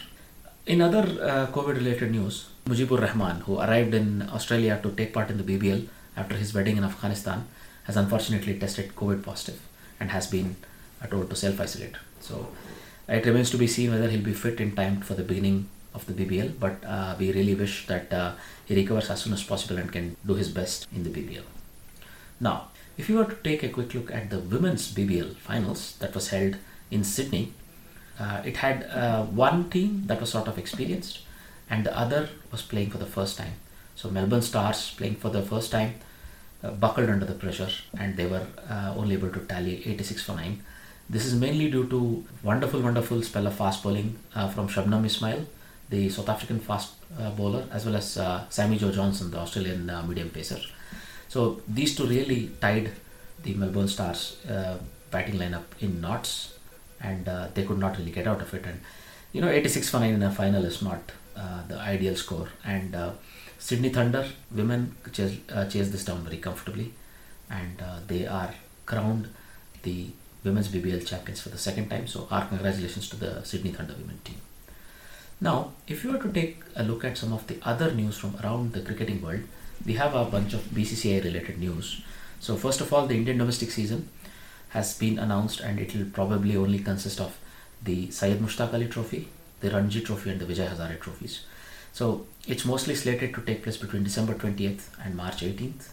In 0.66 0.82
other 0.82 1.04
uh, 1.22 1.48
COVID 1.52 1.76
related 1.76 2.10
news, 2.10 2.50
Mujibur 2.66 3.00
Rahman, 3.00 3.42
who 3.42 3.60
arrived 3.60 3.94
in 3.94 4.28
Australia 4.34 4.80
to 4.82 4.92
take 4.94 5.14
part 5.14 5.30
in 5.30 5.38
the 5.38 5.44
BBL 5.44 5.88
after 6.16 6.36
his 6.36 6.54
wedding 6.54 6.78
in 6.78 6.84
Afghanistan, 6.84 7.48
has 7.84 7.98
unfortunately 7.98 8.58
tested 8.58 8.96
COVID 8.96 9.24
positive 9.24 9.60
and 10.00 10.12
has 10.12 10.28
been 10.28 10.56
told 11.10 11.30
to 11.30 11.36
self 11.36 11.60
isolate. 11.60 11.96
So 12.20 12.48
it 13.08 13.26
remains 13.26 13.52
to 13.52 13.58
be 13.58 13.68
seen 13.68 13.92
whether 13.92 14.10
he'll 14.10 14.22
be 14.22 14.34
fit 14.34 14.60
in 14.60 14.76
time 14.76 15.02
for 15.02 15.14
the 15.14 15.24
beginning 15.24 15.70
of 15.94 16.06
the 16.08 16.14
BBL, 16.14 16.60
but 16.60 16.84
uh, 16.86 17.16
we 17.18 17.32
really 17.32 17.56
wish 17.56 17.88
that 17.88 18.12
uh, 18.12 18.34
he 18.66 18.76
recovers 18.76 19.10
as 19.10 19.22
soon 19.22 19.34
as 19.34 19.44
possible 19.44 19.78
and 19.78 19.92
can 19.92 20.16
do 20.26 20.34
his 20.34 20.50
best 20.50 20.88
in 20.94 21.04
the 21.04 21.10
BBL. 21.10 21.44
Now, 22.40 22.68
if 22.98 23.10
you 23.10 23.18
were 23.18 23.26
to 23.26 23.36
take 23.36 23.64
a 23.64 23.70
quick 23.70 23.94
look 23.94 24.12
at 24.12 24.30
the 24.30 24.40
women's 24.40 24.94
BBL 24.94 25.38
finals 25.38 25.96
that 26.00 26.14
was 26.14 26.30
held 26.30 26.58
in 26.92 27.04
Sydney, 27.04 27.54
uh, 28.20 28.42
it 28.46 28.58
had 28.58 28.84
uh, 28.84 29.24
one 29.24 29.70
team 29.70 30.04
that 30.08 30.20
was 30.20 30.30
sort 30.32 30.48
of 30.48 30.58
experienced 30.58 31.20
and 31.70 31.86
the 31.86 31.98
other 31.98 32.30
was 32.52 32.62
playing 32.62 32.90
for 32.90 32.98
the 32.98 33.06
first 33.06 33.38
time. 33.38 33.54
So, 33.96 34.10
Melbourne 34.10 34.42
Stars 34.42 34.94
playing 34.98 35.16
for 35.16 35.30
the 35.30 35.42
first 35.42 35.72
time 35.72 35.96
uh, 36.64 36.72
buckled 36.72 37.10
under 37.10 37.26
the 37.26 37.34
pressure 37.34 37.70
and 37.98 38.16
they 38.18 38.26
were 38.26 38.46
uh, 38.70 38.94
only 38.98 39.16
able 39.16 39.30
to 39.32 39.40
tally 39.40 39.88
86 39.88 40.24
for 40.24 40.36
9 40.36 40.62
this 41.10 41.26
is 41.26 41.36
mainly 41.36 41.70
due 41.70 41.88
to 41.90 42.26
wonderful, 42.42 42.82
wonderful 42.82 43.22
spell 43.22 43.46
of 43.46 43.54
fast 43.54 43.84
bowling 43.84 44.18
uh, 44.34 44.50
from 44.50 44.68
Shabnam 44.68 45.06
Ismail, 45.06 45.46
the 45.90 46.10
South 46.10 46.30
African 46.30 46.60
fast 46.60 46.94
uh, 47.20 47.30
bowler, 47.32 47.68
as 47.72 47.86
well 47.86 47.96
as 47.96 48.18
uh, 48.18 48.44
Sammy-Jo 48.50 48.92
Johnson, 48.92 49.30
the 49.30 49.38
Australian 49.38 49.88
uh, 49.90 50.02
medium 50.02 50.30
pacer. 50.30 50.60
So 51.28 51.62
these 51.68 51.96
two 51.96 52.08
really 52.08 52.52
tied 52.60 52.92
the 53.44 53.54
Melbourne 53.54 53.88
Stars 53.88 54.38
batting 55.12 55.36
lineup 55.36 55.66
in 55.80 56.02
knots, 56.02 56.58
and 57.00 57.26
they 57.54 57.64
could 57.64 57.78
not 57.78 57.98
really 58.00 58.12
get 58.12 58.26
out 58.26 58.42
of 58.42 58.52
it. 58.54 58.66
And 58.66 58.80
you 59.32 59.42
know, 59.42 59.50
86 59.50 59.90
for 59.90 60.00
9 60.00 60.12
in 60.12 60.24
a 60.24 60.32
final 60.32 60.66
is 60.66 60.82
not 60.82 61.12
the 61.36 61.78
ideal 61.78 62.16
score. 62.16 62.50
And 62.64 62.96
Sydney 63.66 63.90
Thunder 63.90 64.28
women 64.52 64.96
chased, 65.12 65.40
uh, 65.52 65.66
chased 65.66 65.92
this 65.92 66.06
down 66.06 66.24
very 66.24 66.38
comfortably, 66.38 66.94
and 67.50 67.82
uh, 67.82 67.98
they 68.06 68.28
are 68.28 68.54
crowned 68.86 69.28
the 69.82 70.10
women's 70.44 70.68
BBL 70.68 71.04
champions 71.08 71.42
for 71.42 71.50
the 71.50 71.58
second 71.58 71.90
time. 71.90 72.06
So, 72.06 72.28
our 72.30 72.46
congratulations 72.46 73.10
to 73.10 73.16
the 73.16 73.44
Sydney 73.44 73.72
Thunder 73.72 73.96
women 74.00 74.20
team. 74.24 74.36
Now, 75.42 75.72
if 75.88 76.04
you 76.04 76.12
were 76.12 76.20
to 76.20 76.32
take 76.32 76.60
a 76.76 76.84
look 76.84 77.04
at 77.04 77.18
some 77.18 77.34
of 77.34 77.48
the 77.48 77.58
other 77.64 77.92
news 77.92 78.20
from 78.20 78.36
around 78.44 78.74
the 78.74 78.82
cricketing 78.82 79.24
world, 79.24 79.42
we 79.84 79.94
have 79.94 80.14
a 80.14 80.26
bunch 80.26 80.54
of 80.54 80.62
BCCI 80.66 81.24
related 81.24 81.58
news. 81.58 82.04
So, 82.40 82.58
first 82.58 82.82
of 82.82 82.94
all, 82.94 83.08
the 83.08 83.16
Indian 83.16 83.40
domestic 83.40 83.72
season 83.72 84.10
has 84.70 84.96
been 84.96 85.18
announced 85.18 85.60
and 85.60 85.80
it 85.80 85.96
will 85.96 86.06
probably 86.14 86.56
only 86.56 86.78
consist 86.78 87.20
of 87.20 87.36
the 87.82 88.12
Syed 88.12 88.38
Mushtaq 88.38 88.76
Ali 88.76 88.88
Trophy, 88.88 89.28
the 89.62 89.72
Ranji 89.72 90.02
Trophy, 90.02 90.30
and 90.30 90.40
the 90.40 90.46
Vijay 90.46 90.70
Hazare 90.70 91.00
trophies. 91.00 91.46
So, 91.96 92.26
it's 92.46 92.66
mostly 92.66 92.94
slated 92.94 93.34
to 93.36 93.42
take 93.42 93.64
place 93.64 93.78
between 93.78 94.04
December 94.04 94.34
20th 94.34 94.90
and 95.02 95.16
March 95.16 95.38
18th. 95.38 95.92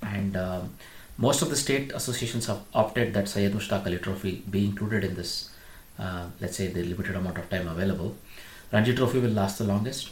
And 0.00 0.36
um, 0.36 0.76
most 1.18 1.42
of 1.42 1.50
the 1.50 1.56
state 1.56 1.90
associations 1.92 2.46
have 2.46 2.60
opted 2.72 3.14
that 3.14 3.28
Syed 3.28 3.52
Mushtaq 3.52 3.84
Ali 3.84 3.98
Trophy 3.98 4.44
be 4.48 4.64
included 4.64 5.02
in 5.02 5.16
this, 5.16 5.50
uh, 5.98 6.26
let's 6.40 6.56
say, 6.56 6.68
the 6.68 6.84
limited 6.84 7.16
amount 7.16 7.38
of 7.38 7.50
time 7.50 7.66
available. 7.66 8.14
Ranji 8.72 8.94
Trophy 8.94 9.18
will 9.18 9.30
last 9.30 9.58
the 9.58 9.64
longest, 9.64 10.10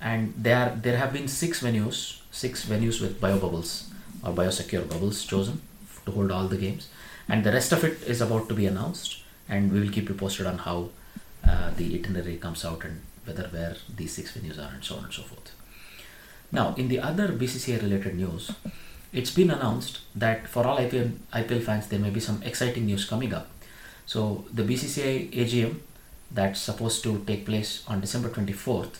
and 0.00 0.32
there 0.34 0.74
there 0.82 0.96
have 0.96 1.12
been 1.12 1.28
six 1.28 1.62
venues, 1.62 2.22
six 2.30 2.64
venues 2.64 3.02
with 3.02 3.20
bio 3.20 3.38
bubbles 3.38 3.90
or 4.24 4.32
biosecure 4.32 4.88
bubbles 4.88 5.26
chosen 5.26 5.60
to 6.06 6.10
hold 6.10 6.32
all 6.32 6.48
the 6.48 6.56
games, 6.56 6.88
and 7.28 7.44
the 7.44 7.52
rest 7.52 7.72
of 7.72 7.84
it 7.84 8.02
is 8.14 8.22
about 8.22 8.48
to 8.48 8.54
be 8.54 8.64
announced, 8.64 9.18
and 9.46 9.70
we 9.70 9.80
will 9.80 9.92
keep 9.98 10.08
you 10.08 10.14
posted 10.14 10.46
on 10.46 10.56
how 10.56 10.88
uh, 11.46 11.70
the 11.76 11.94
itinerary 11.94 12.38
comes 12.38 12.64
out 12.64 12.82
and 12.84 13.02
whether 13.24 13.44
where 13.44 13.76
these 13.94 14.12
six 14.12 14.36
venues 14.36 14.58
are 14.58 14.72
and 14.74 14.84
so 14.84 14.96
on 14.96 15.04
and 15.04 15.12
so 15.12 15.22
forth. 15.22 15.52
Now, 16.52 16.74
in 16.76 16.88
the 16.88 16.98
other 16.98 17.28
BCCI 17.28 17.82
related 17.82 18.16
news, 18.16 18.50
it's 19.12 19.30
been 19.30 19.50
announced 19.50 20.00
that 20.14 20.48
for 20.48 20.66
all 20.66 20.78
IPL, 20.78 21.12
IPL 21.32 21.62
fans, 21.62 21.86
there 21.88 21.98
may 21.98 22.10
be 22.10 22.20
some 22.20 22.42
exciting 22.42 22.86
news 22.86 23.04
coming 23.04 23.32
up. 23.32 23.48
So, 24.06 24.44
the 24.52 24.62
BCCI 24.62 25.32
AGM 25.32 25.76
that's 26.32 26.60
supposed 26.60 27.02
to 27.04 27.24
take 27.26 27.46
place 27.46 27.84
on 27.86 28.00
December 28.00 28.30
24th 28.30 28.98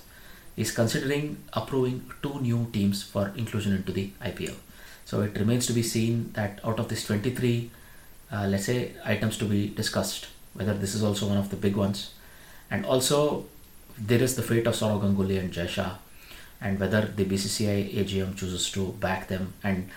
is 0.57 0.73
considering 0.73 1.39
approving 1.53 2.11
two 2.23 2.41
new 2.41 2.69
teams 2.73 3.03
for 3.03 3.33
inclusion 3.37 3.73
into 3.73 3.93
the 3.93 4.11
IPL. 4.23 4.57
So, 5.05 5.23
it 5.23 5.37
remains 5.37 5.67
to 5.67 5.73
be 5.73 5.83
seen 5.83 6.31
that 6.35 6.61
out 6.65 6.79
of 6.79 6.89
these 6.89 7.05
23, 7.05 7.71
uh, 8.33 8.47
let's 8.49 8.67
say, 8.67 8.93
items 9.05 9.39
to 9.39 9.45
be 9.45 9.69
discussed, 9.69 10.29
whether 10.55 10.75
this 10.75 10.95
is 10.95 11.03
also 11.03 11.27
one 11.27 11.39
of 11.39 11.51
the 11.51 11.57
big 11.57 11.75
ones. 11.75 12.15
And 12.71 12.87
also, 12.87 13.47
there 14.01 14.23
is 14.23 14.35
the 14.37 14.43
fate 14.43 14.67
of 14.67 14.75
Sourav 14.75 15.03
Ganguly 15.03 15.39
and 15.39 15.53
Jay 15.53 15.69
and 16.61 16.79
whether 16.79 17.03
the 17.03 17.25
BCCI 17.25 17.95
AGM 17.95 18.37
chooses 18.37 18.71
to 18.73 18.93
back 18.93 19.29
them 19.29 19.53
and 19.63 19.89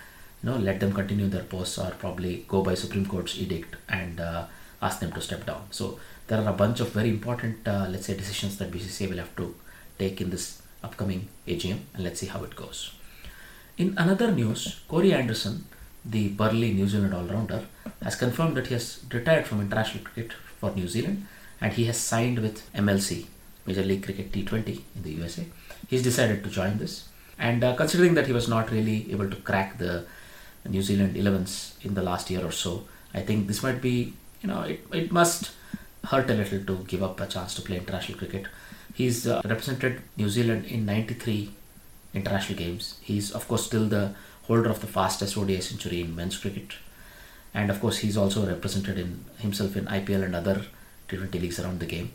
you 0.41 0.49
know 0.49 0.57
let 0.57 0.79
them 0.79 0.93
continue 0.93 1.27
their 1.27 1.43
posts 1.43 1.77
or 1.77 1.91
probably 1.91 2.45
go 2.47 2.61
by 2.61 2.73
Supreme 2.73 3.05
Court's 3.05 3.37
edict 3.37 3.75
and 3.89 4.19
uh, 4.19 4.45
ask 4.81 4.99
them 4.99 5.11
to 5.13 5.21
step 5.21 5.45
down. 5.45 5.65
So 5.71 5.99
there 6.27 6.41
are 6.41 6.49
a 6.49 6.53
bunch 6.53 6.79
of 6.79 6.89
very 6.89 7.09
important, 7.09 7.67
uh, 7.67 7.87
let's 7.89 8.07
say, 8.07 8.15
decisions 8.15 8.57
that 8.57 8.71
BCCI 8.71 9.09
will 9.09 9.17
have 9.17 9.35
to 9.37 9.55
take 9.99 10.21
in 10.21 10.29
this 10.29 10.61
upcoming 10.83 11.27
AGM, 11.47 11.79
and 11.93 12.03
let's 12.03 12.19
see 12.19 12.27
how 12.27 12.43
it 12.43 12.55
goes. 12.55 12.93
In 13.77 13.93
another 13.97 14.31
news, 14.31 14.81
Corey 14.87 15.13
Anderson, 15.13 15.65
the 16.05 16.29
burly 16.29 16.73
New 16.73 16.87
Zealand 16.87 17.13
all-rounder, 17.13 17.65
has 18.01 18.15
confirmed 18.15 18.55
that 18.57 18.67
he 18.67 18.73
has 18.73 19.03
retired 19.11 19.47
from 19.47 19.61
international 19.61 20.03
cricket 20.03 20.33
for 20.59 20.71
New 20.71 20.87
Zealand 20.87 21.25
and 21.59 21.73
he 21.73 21.85
has 21.85 21.97
signed 21.97 22.39
with 22.39 22.71
MLC, 22.73 23.25
Major 23.65 23.83
League 23.83 24.03
Cricket 24.03 24.31
T20 24.31 24.81
in 24.95 25.03
the 25.03 25.11
USA 25.11 25.45
he's 25.87 26.03
decided 26.03 26.43
to 26.43 26.49
join 26.49 26.77
this. 26.77 27.07
And 27.37 27.63
uh, 27.63 27.75
considering 27.75 28.13
that 28.15 28.27
he 28.27 28.33
was 28.33 28.47
not 28.47 28.71
really 28.71 29.11
able 29.11 29.29
to 29.29 29.35
crack 29.37 29.77
the 29.77 30.05
New 30.67 30.81
Zealand 30.81 31.15
11s 31.15 31.73
in 31.85 31.93
the 31.93 32.01
last 32.01 32.29
year 32.29 32.45
or 32.45 32.51
so, 32.51 32.85
I 33.13 33.21
think 33.21 33.47
this 33.47 33.63
might 33.63 33.81
be, 33.81 34.13
you 34.41 34.47
know, 34.47 34.61
it, 34.61 34.85
it 34.91 35.11
must 35.11 35.51
hurt 36.05 36.29
a 36.29 36.33
little 36.33 36.63
to 36.65 36.83
give 36.85 37.03
up 37.03 37.19
a 37.19 37.27
chance 37.27 37.53
to 37.55 37.61
play 37.61 37.77
international 37.77 38.17
cricket. 38.17 38.47
He's 38.93 39.27
uh, 39.27 39.41
represented 39.45 40.01
New 40.17 40.29
Zealand 40.29 40.65
in 40.65 40.85
93 40.85 41.51
international 42.13 42.57
games. 42.57 42.97
He's, 43.01 43.31
of 43.31 43.47
course, 43.47 43.65
still 43.65 43.87
the 43.87 44.13
holder 44.43 44.69
of 44.69 44.81
the 44.81 44.87
fastest 44.87 45.37
ODI 45.37 45.61
century 45.61 46.01
in 46.01 46.15
men's 46.15 46.37
cricket. 46.37 46.73
And 47.53 47.69
of 47.69 47.79
course, 47.79 47.99
he's 47.99 48.17
also 48.17 48.45
represented 48.45 48.97
in 48.99 49.25
himself 49.37 49.75
in 49.75 49.85
IPL 49.85 50.23
and 50.23 50.35
other 50.35 50.65
T20 51.07 51.33
leagues 51.41 51.59
around 51.59 51.79
the 51.79 51.85
game. 51.85 52.11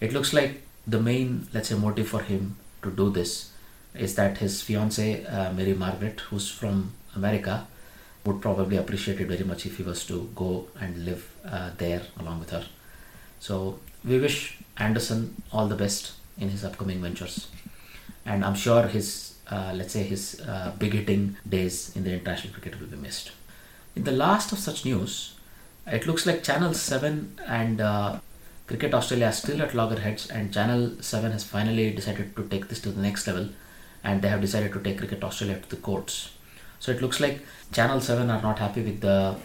It 0.00 0.12
looks 0.12 0.32
like 0.32 0.62
the 0.86 1.00
main, 1.00 1.46
let's 1.52 1.68
say, 1.68 1.76
motive 1.76 2.08
for 2.08 2.22
him 2.22 2.56
to 2.82 2.90
do 2.90 3.10
this 3.10 3.52
is 3.94 4.14
that 4.16 4.38
his 4.38 4.62
fiancee 4.62 5.24
uh, 5.26 5.52
Mary 5.52 5.74
Margaret, 5.74 6.20
who's 6.20 6.50
from 6.50 6.92
America, 7.14 7.66
would 8.24 8.40
probably 8.40 8.76
appreciate 8.76 9.20
it 9.20 9.26
very 9.26 9.44
much 9.44 9.66
if 9.66 9.76
he 9.76 9.82
was 9.82 10.04
to 10.06 10.30
go 10.34 10.68
and 10.80 11.04
live 11.04 11.28
uh, 11.44 11.70
there 11.78 12.02
along 12.18 12.40
with 12.40 12.50
her. 12.50 12.64
So 13.40 13.80
we 14.04 14.18
wish 14.18 14.58
Anderson 14.76 15.42
all 15.52 15.66
the 15.66 15.76
best 15.76 16.12
in 16.38 16.48
his 16.48 16.64
upcoming 16.64 17.00
ventures. 17.00 17.48
And 18.24 18.44
I'm 18.44 18.54
sure 18.54 18.86
his, 18.86 19.34
uh, 19.50 19.72
let's 19.74 19.92
say, 19.92 20.04
his 20.04 20.40
uh, 20.40 20.72
big 20.78 20.92
hitting 20.92 21.36
days 21.48 21.94
in 21.96 22.04
the 22.04 22.12
international 22.12 22.54
cricket 22.54 22.80
will 22.80 22.86
be 22.86 22.96
missed. 22.96 23.32
In 23.96 24.04
the 24.04 24.12
last 24.12 24.52
of 24.52 24.58
such 24.58 24.84
news, 24.84 25.34
it 25.86 26.06
looks 26.06 26.24
like 26.24 26.42
Channel 26.44 26.74
7 26.74 27.40
and 27.46 27.80
uh, 27.80 28.20
Cricket 28.72 28.94
Australia 28.94 29.26
are 29.26 29.32
still 29.32 29.60
at 29.60 29.74
loggerheads, 29.74 30.30
and 30.30 30.50
Channel 30.50 30.92
7 31.02 31.30
has 31.30 31.44
finally 31.44 31.92
decided 31.92 32.34
to 32.34 32.48
take 32.48 32.68
this 32.68 32.80
to 32.80 32.88
the 32.90 33.02
next 33.02 33.26
level, 33.26 33.50
and 34.02 34.22
they 34.22 34.28
have 34.28 34.40
decided 34.40 34.72
to 34.72 34.80
take 34.80 34.96
Cricket 34.96 35.22
Australia 35.22 35.60
to 35.60 35.68
the 35.68 35.76
courts. 35.76 36.32
So 36.80 36.90
it 36.90 37.02
looks 37.02 37.20
like 37.20 37.42
Channel 37.70 38.00
7 38.00 38.30
are 38.30 38.40
not 38.40 38.58
happy 38.58 38.80
with 38.80 39.02
the 39.02 39.36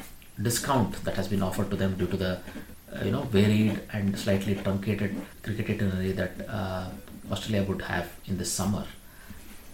discount 0.41 1.03
that 1.03 1.15
has 1.15 1.27
been 1.27 1.43
offered 1.43 1.69
to 1.71 1.75
them 1.75 1.97
due 1.97 2.07
to 2.07 2.15
the 2.15 2.39
uh, 2.95 3.03
you 3.03 3.11
know 3.11 3.23
varied 3.23 3.81
and 3.91 4.17
slightly 4.17 4.55
truncated 4.55 5.13
cricket 5.43 5.71
itinerary 5.71 6.13
that 6.13 6.31
uh, 6.47 6.89
Australia 7.29 7.67
would 7.67 7.81
have 7.81 8.09
in 8.27 8.37
this 8.37 8.49
summer. 8.49 8.85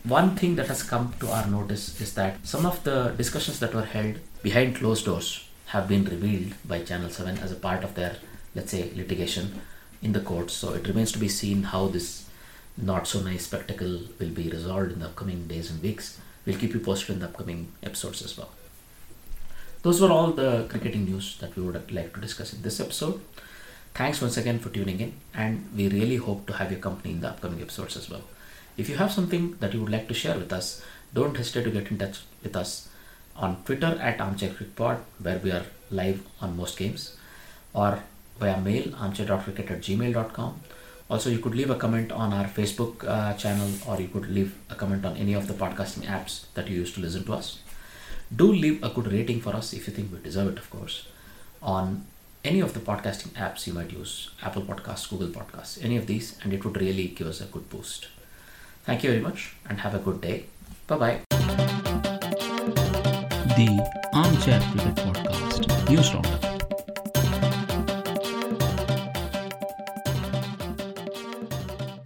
One 0.04 0.36
thing 0.36 0.56
that 0.56 0.66
has 0.66 0.82
come 0.82 1.13
to 1.20 1.30
our 1.30 1.46
notice 1.46 2.02
is 2.02 2.16
that 2.16 2.44
some 2.44 2.66
of 2.66 2.84
the 2.84 3.13
discussions 3.18 3.60
that 3.60 3.76
were 3.76 3.86
held 3.86 4.16
behind 4.42 4.78
closed 4.78 5.06
doors 5.06 5.48
have 5.68 5.88
been 5.88 6.06
revealed 6.06 6.54
by 6.66 6.82
Channel 6.84 7.12
7 7.12 7.38
as 7.38 7.52
a 7.52 7.56
part 7.56 7.84
of 7.84 7.94
their, 7.94 8.16
let's 8.56 8.72
say, 8.72 8.92
litigation 8.96 9.62
in 10.02 10.13
the 10.13 10.20
courts. 10.20 10.54
So 10.54 10.74
it 10.74 10.88
remains 10.88 11.12
to 11.13 11.20
be 11.20 11.30
seen 11.30 11.63
how 11.63 11.88
this 11.88 12.26
not 12.78 13.08
so 13.08 13.22
nice 13.22 13.46
spectacle 13.46 14.02
will 14.20 14.30
be 14.30 14.50
resolved 14.50 14.92
in 14.92 15.00
the 15.00 15.06
upcoming 15.06 15.48
days 15.48 15.70
and 15.70 15.82
weeks. 15.82 16.20
We'll 16.46 16.58
keep 16.58 16.74
you 16.74 16.80
posted 16.80 17.12
in 17.12 17.20
the 17.20 17.28
upcoming 17.28 17.72
episodes 17.82 18.22
as 18.24 18.38
well. 18.38 18.50
Those 19.84 20.02
were 20.02 20.12
all 20.12 20.32
the 20.32 20.66
cricketing 20.70 21.06
news 21.06 21.38
that 21.39 21.56
we 21.56 21.63
would 21.63 21.92
like 21.92 22.13
to 22.13 22.22
discuss 22.22 22.54
in 22.54 22.62
this 22.62 22.80
episode. 22.80 23.22
Thanks 23.94 24.22
once 24.22 24.38
again 24.38 24.60
for 24.60 24.70
tuning 24.70 25.00
in, 25.00 25.13
and 25.34 25.70
we 25.76 25.88
really 25.88 26.16
hope 26.16 26.48
to 26.48 26.54
have 26.54 26.72
your 26.72 26.80
company 26.80 27.13
in 27.13 27.22
the 27.22 27.30
upcoming 27.30 27.62
episodes 27.62 27.96
as 27.96 28.10
well. 28.10 28.24
If 28.76 28.89
you 28.89 28.96
have 28.96 29.12
something 29.12 29.58
that 29.60 29.74
you 29.74 29.82
would 29.82 29.92
like 29.92 30.08
to 30.08 30.13
share 30.13 30.38
with 30.38 30.52
us, 30.52 30.84
don't 31.13 31.38
hesitate 31.38 31.66
to 31.66 31.72
get 31.72 31.92
in 31.92 32.00
touch 32.00 32.22
with 32.42 32.56
us 32.56 32.89
on 33.36 33.63
Twitter 33.66 34.00
at 34.02 34.18
armchaircrickpod, 34.18 35.00
where 35.22 35.38
we 35.38 35.52
are 35.52 35.66
live 35.92 36.24
on 36.42 36.58
most 36.58 36.78
games, 36.78 37.16
or 37.74 38.02
via 38.39 38.60
mail 38.60 38.93
armchair.cricket 38.96 39.72
at 39.72 39.82
gmail.com. 39.82 40.62
Also, 41.10 41.30
you 41.30 41.39
could 41.39 41.54
leave 41.56 41.69
a 41.69 41.76
comment 41.76 42.12
on 42.12 42.34
our 42.34 42.46
Facebook 42.46 43.08
uh, 43.08 43.34
channel, 43.34 43.69
or 43.88 44.00
you 44.00 44.08
could 44.08 44.30
leave 44.30 44.56
a 44.69 44.76
comment 44.76 45.06
on 45.06 45.17
any 45.17 45.34
of 45.34 45.48
the 45.48 45.54
podcasting 45.54 46.06
apps 46.06 46.46
that 46.54 46.67
you 46.69 46.78
use 46.78 46.93
to 46.93 47.02
listen 47.02 47.24
to 47.26 47.34
us 47.34 47.60
do 48.36 48.52
leave 48.52 48.84
a 48.84 48.89
good 48.89 49.12
rating 49.12 49.39
for 49.41 49.56
us 49.56 49.74
if 49.74 49.88
you 49.88 49.93
think 49.93 50.12
we 50.12 50.19
deserve 50.19 50.54
it, 50.54 50.58
of 50.58 50.69
course, 50.69 51.08
on 51.62 52.06
any 52.43 52.60
of 52.60 52.74
the 52.74 52.80
podcasting 52.80 53.30
apps 53.34 53.67
you 53.67 53.74
might 53.74 53.91
use 53.91 54.32
Apple 54.41 54.63
Podcasts, 54.63 55.10
Google 55.10 55.28
Podcasts, 55.30 55.84
any 55.84 55.98
of 55.98 56.08
these, 56.08 56.38
and 56.43 56.54
it 56.54 56.65
would 56.65 56.78
really 56.78 57.08
give 57.08 57.28
us 57.28 57.41
a 57.41 57.46
good 57.46 57.69
boost. 57.69 58.08
Thank 58.84 59.04
you 59.04 59.12
very 59.12 59.22
much 59.22 59.56
and 59.69 59.80
have 59.80 59.96
a 59.96 60.00
good 60.00 60.19
day. 60.22 60.46
Bye 60.88 60.98
bye. 60.98 61.19
The 63.56 63.69
Armchair 64.13 64.60
Cricket 64.72 64.96
Podcast 64.96 65.89
News 65.89 66.13
Roundup. 66.13 66.43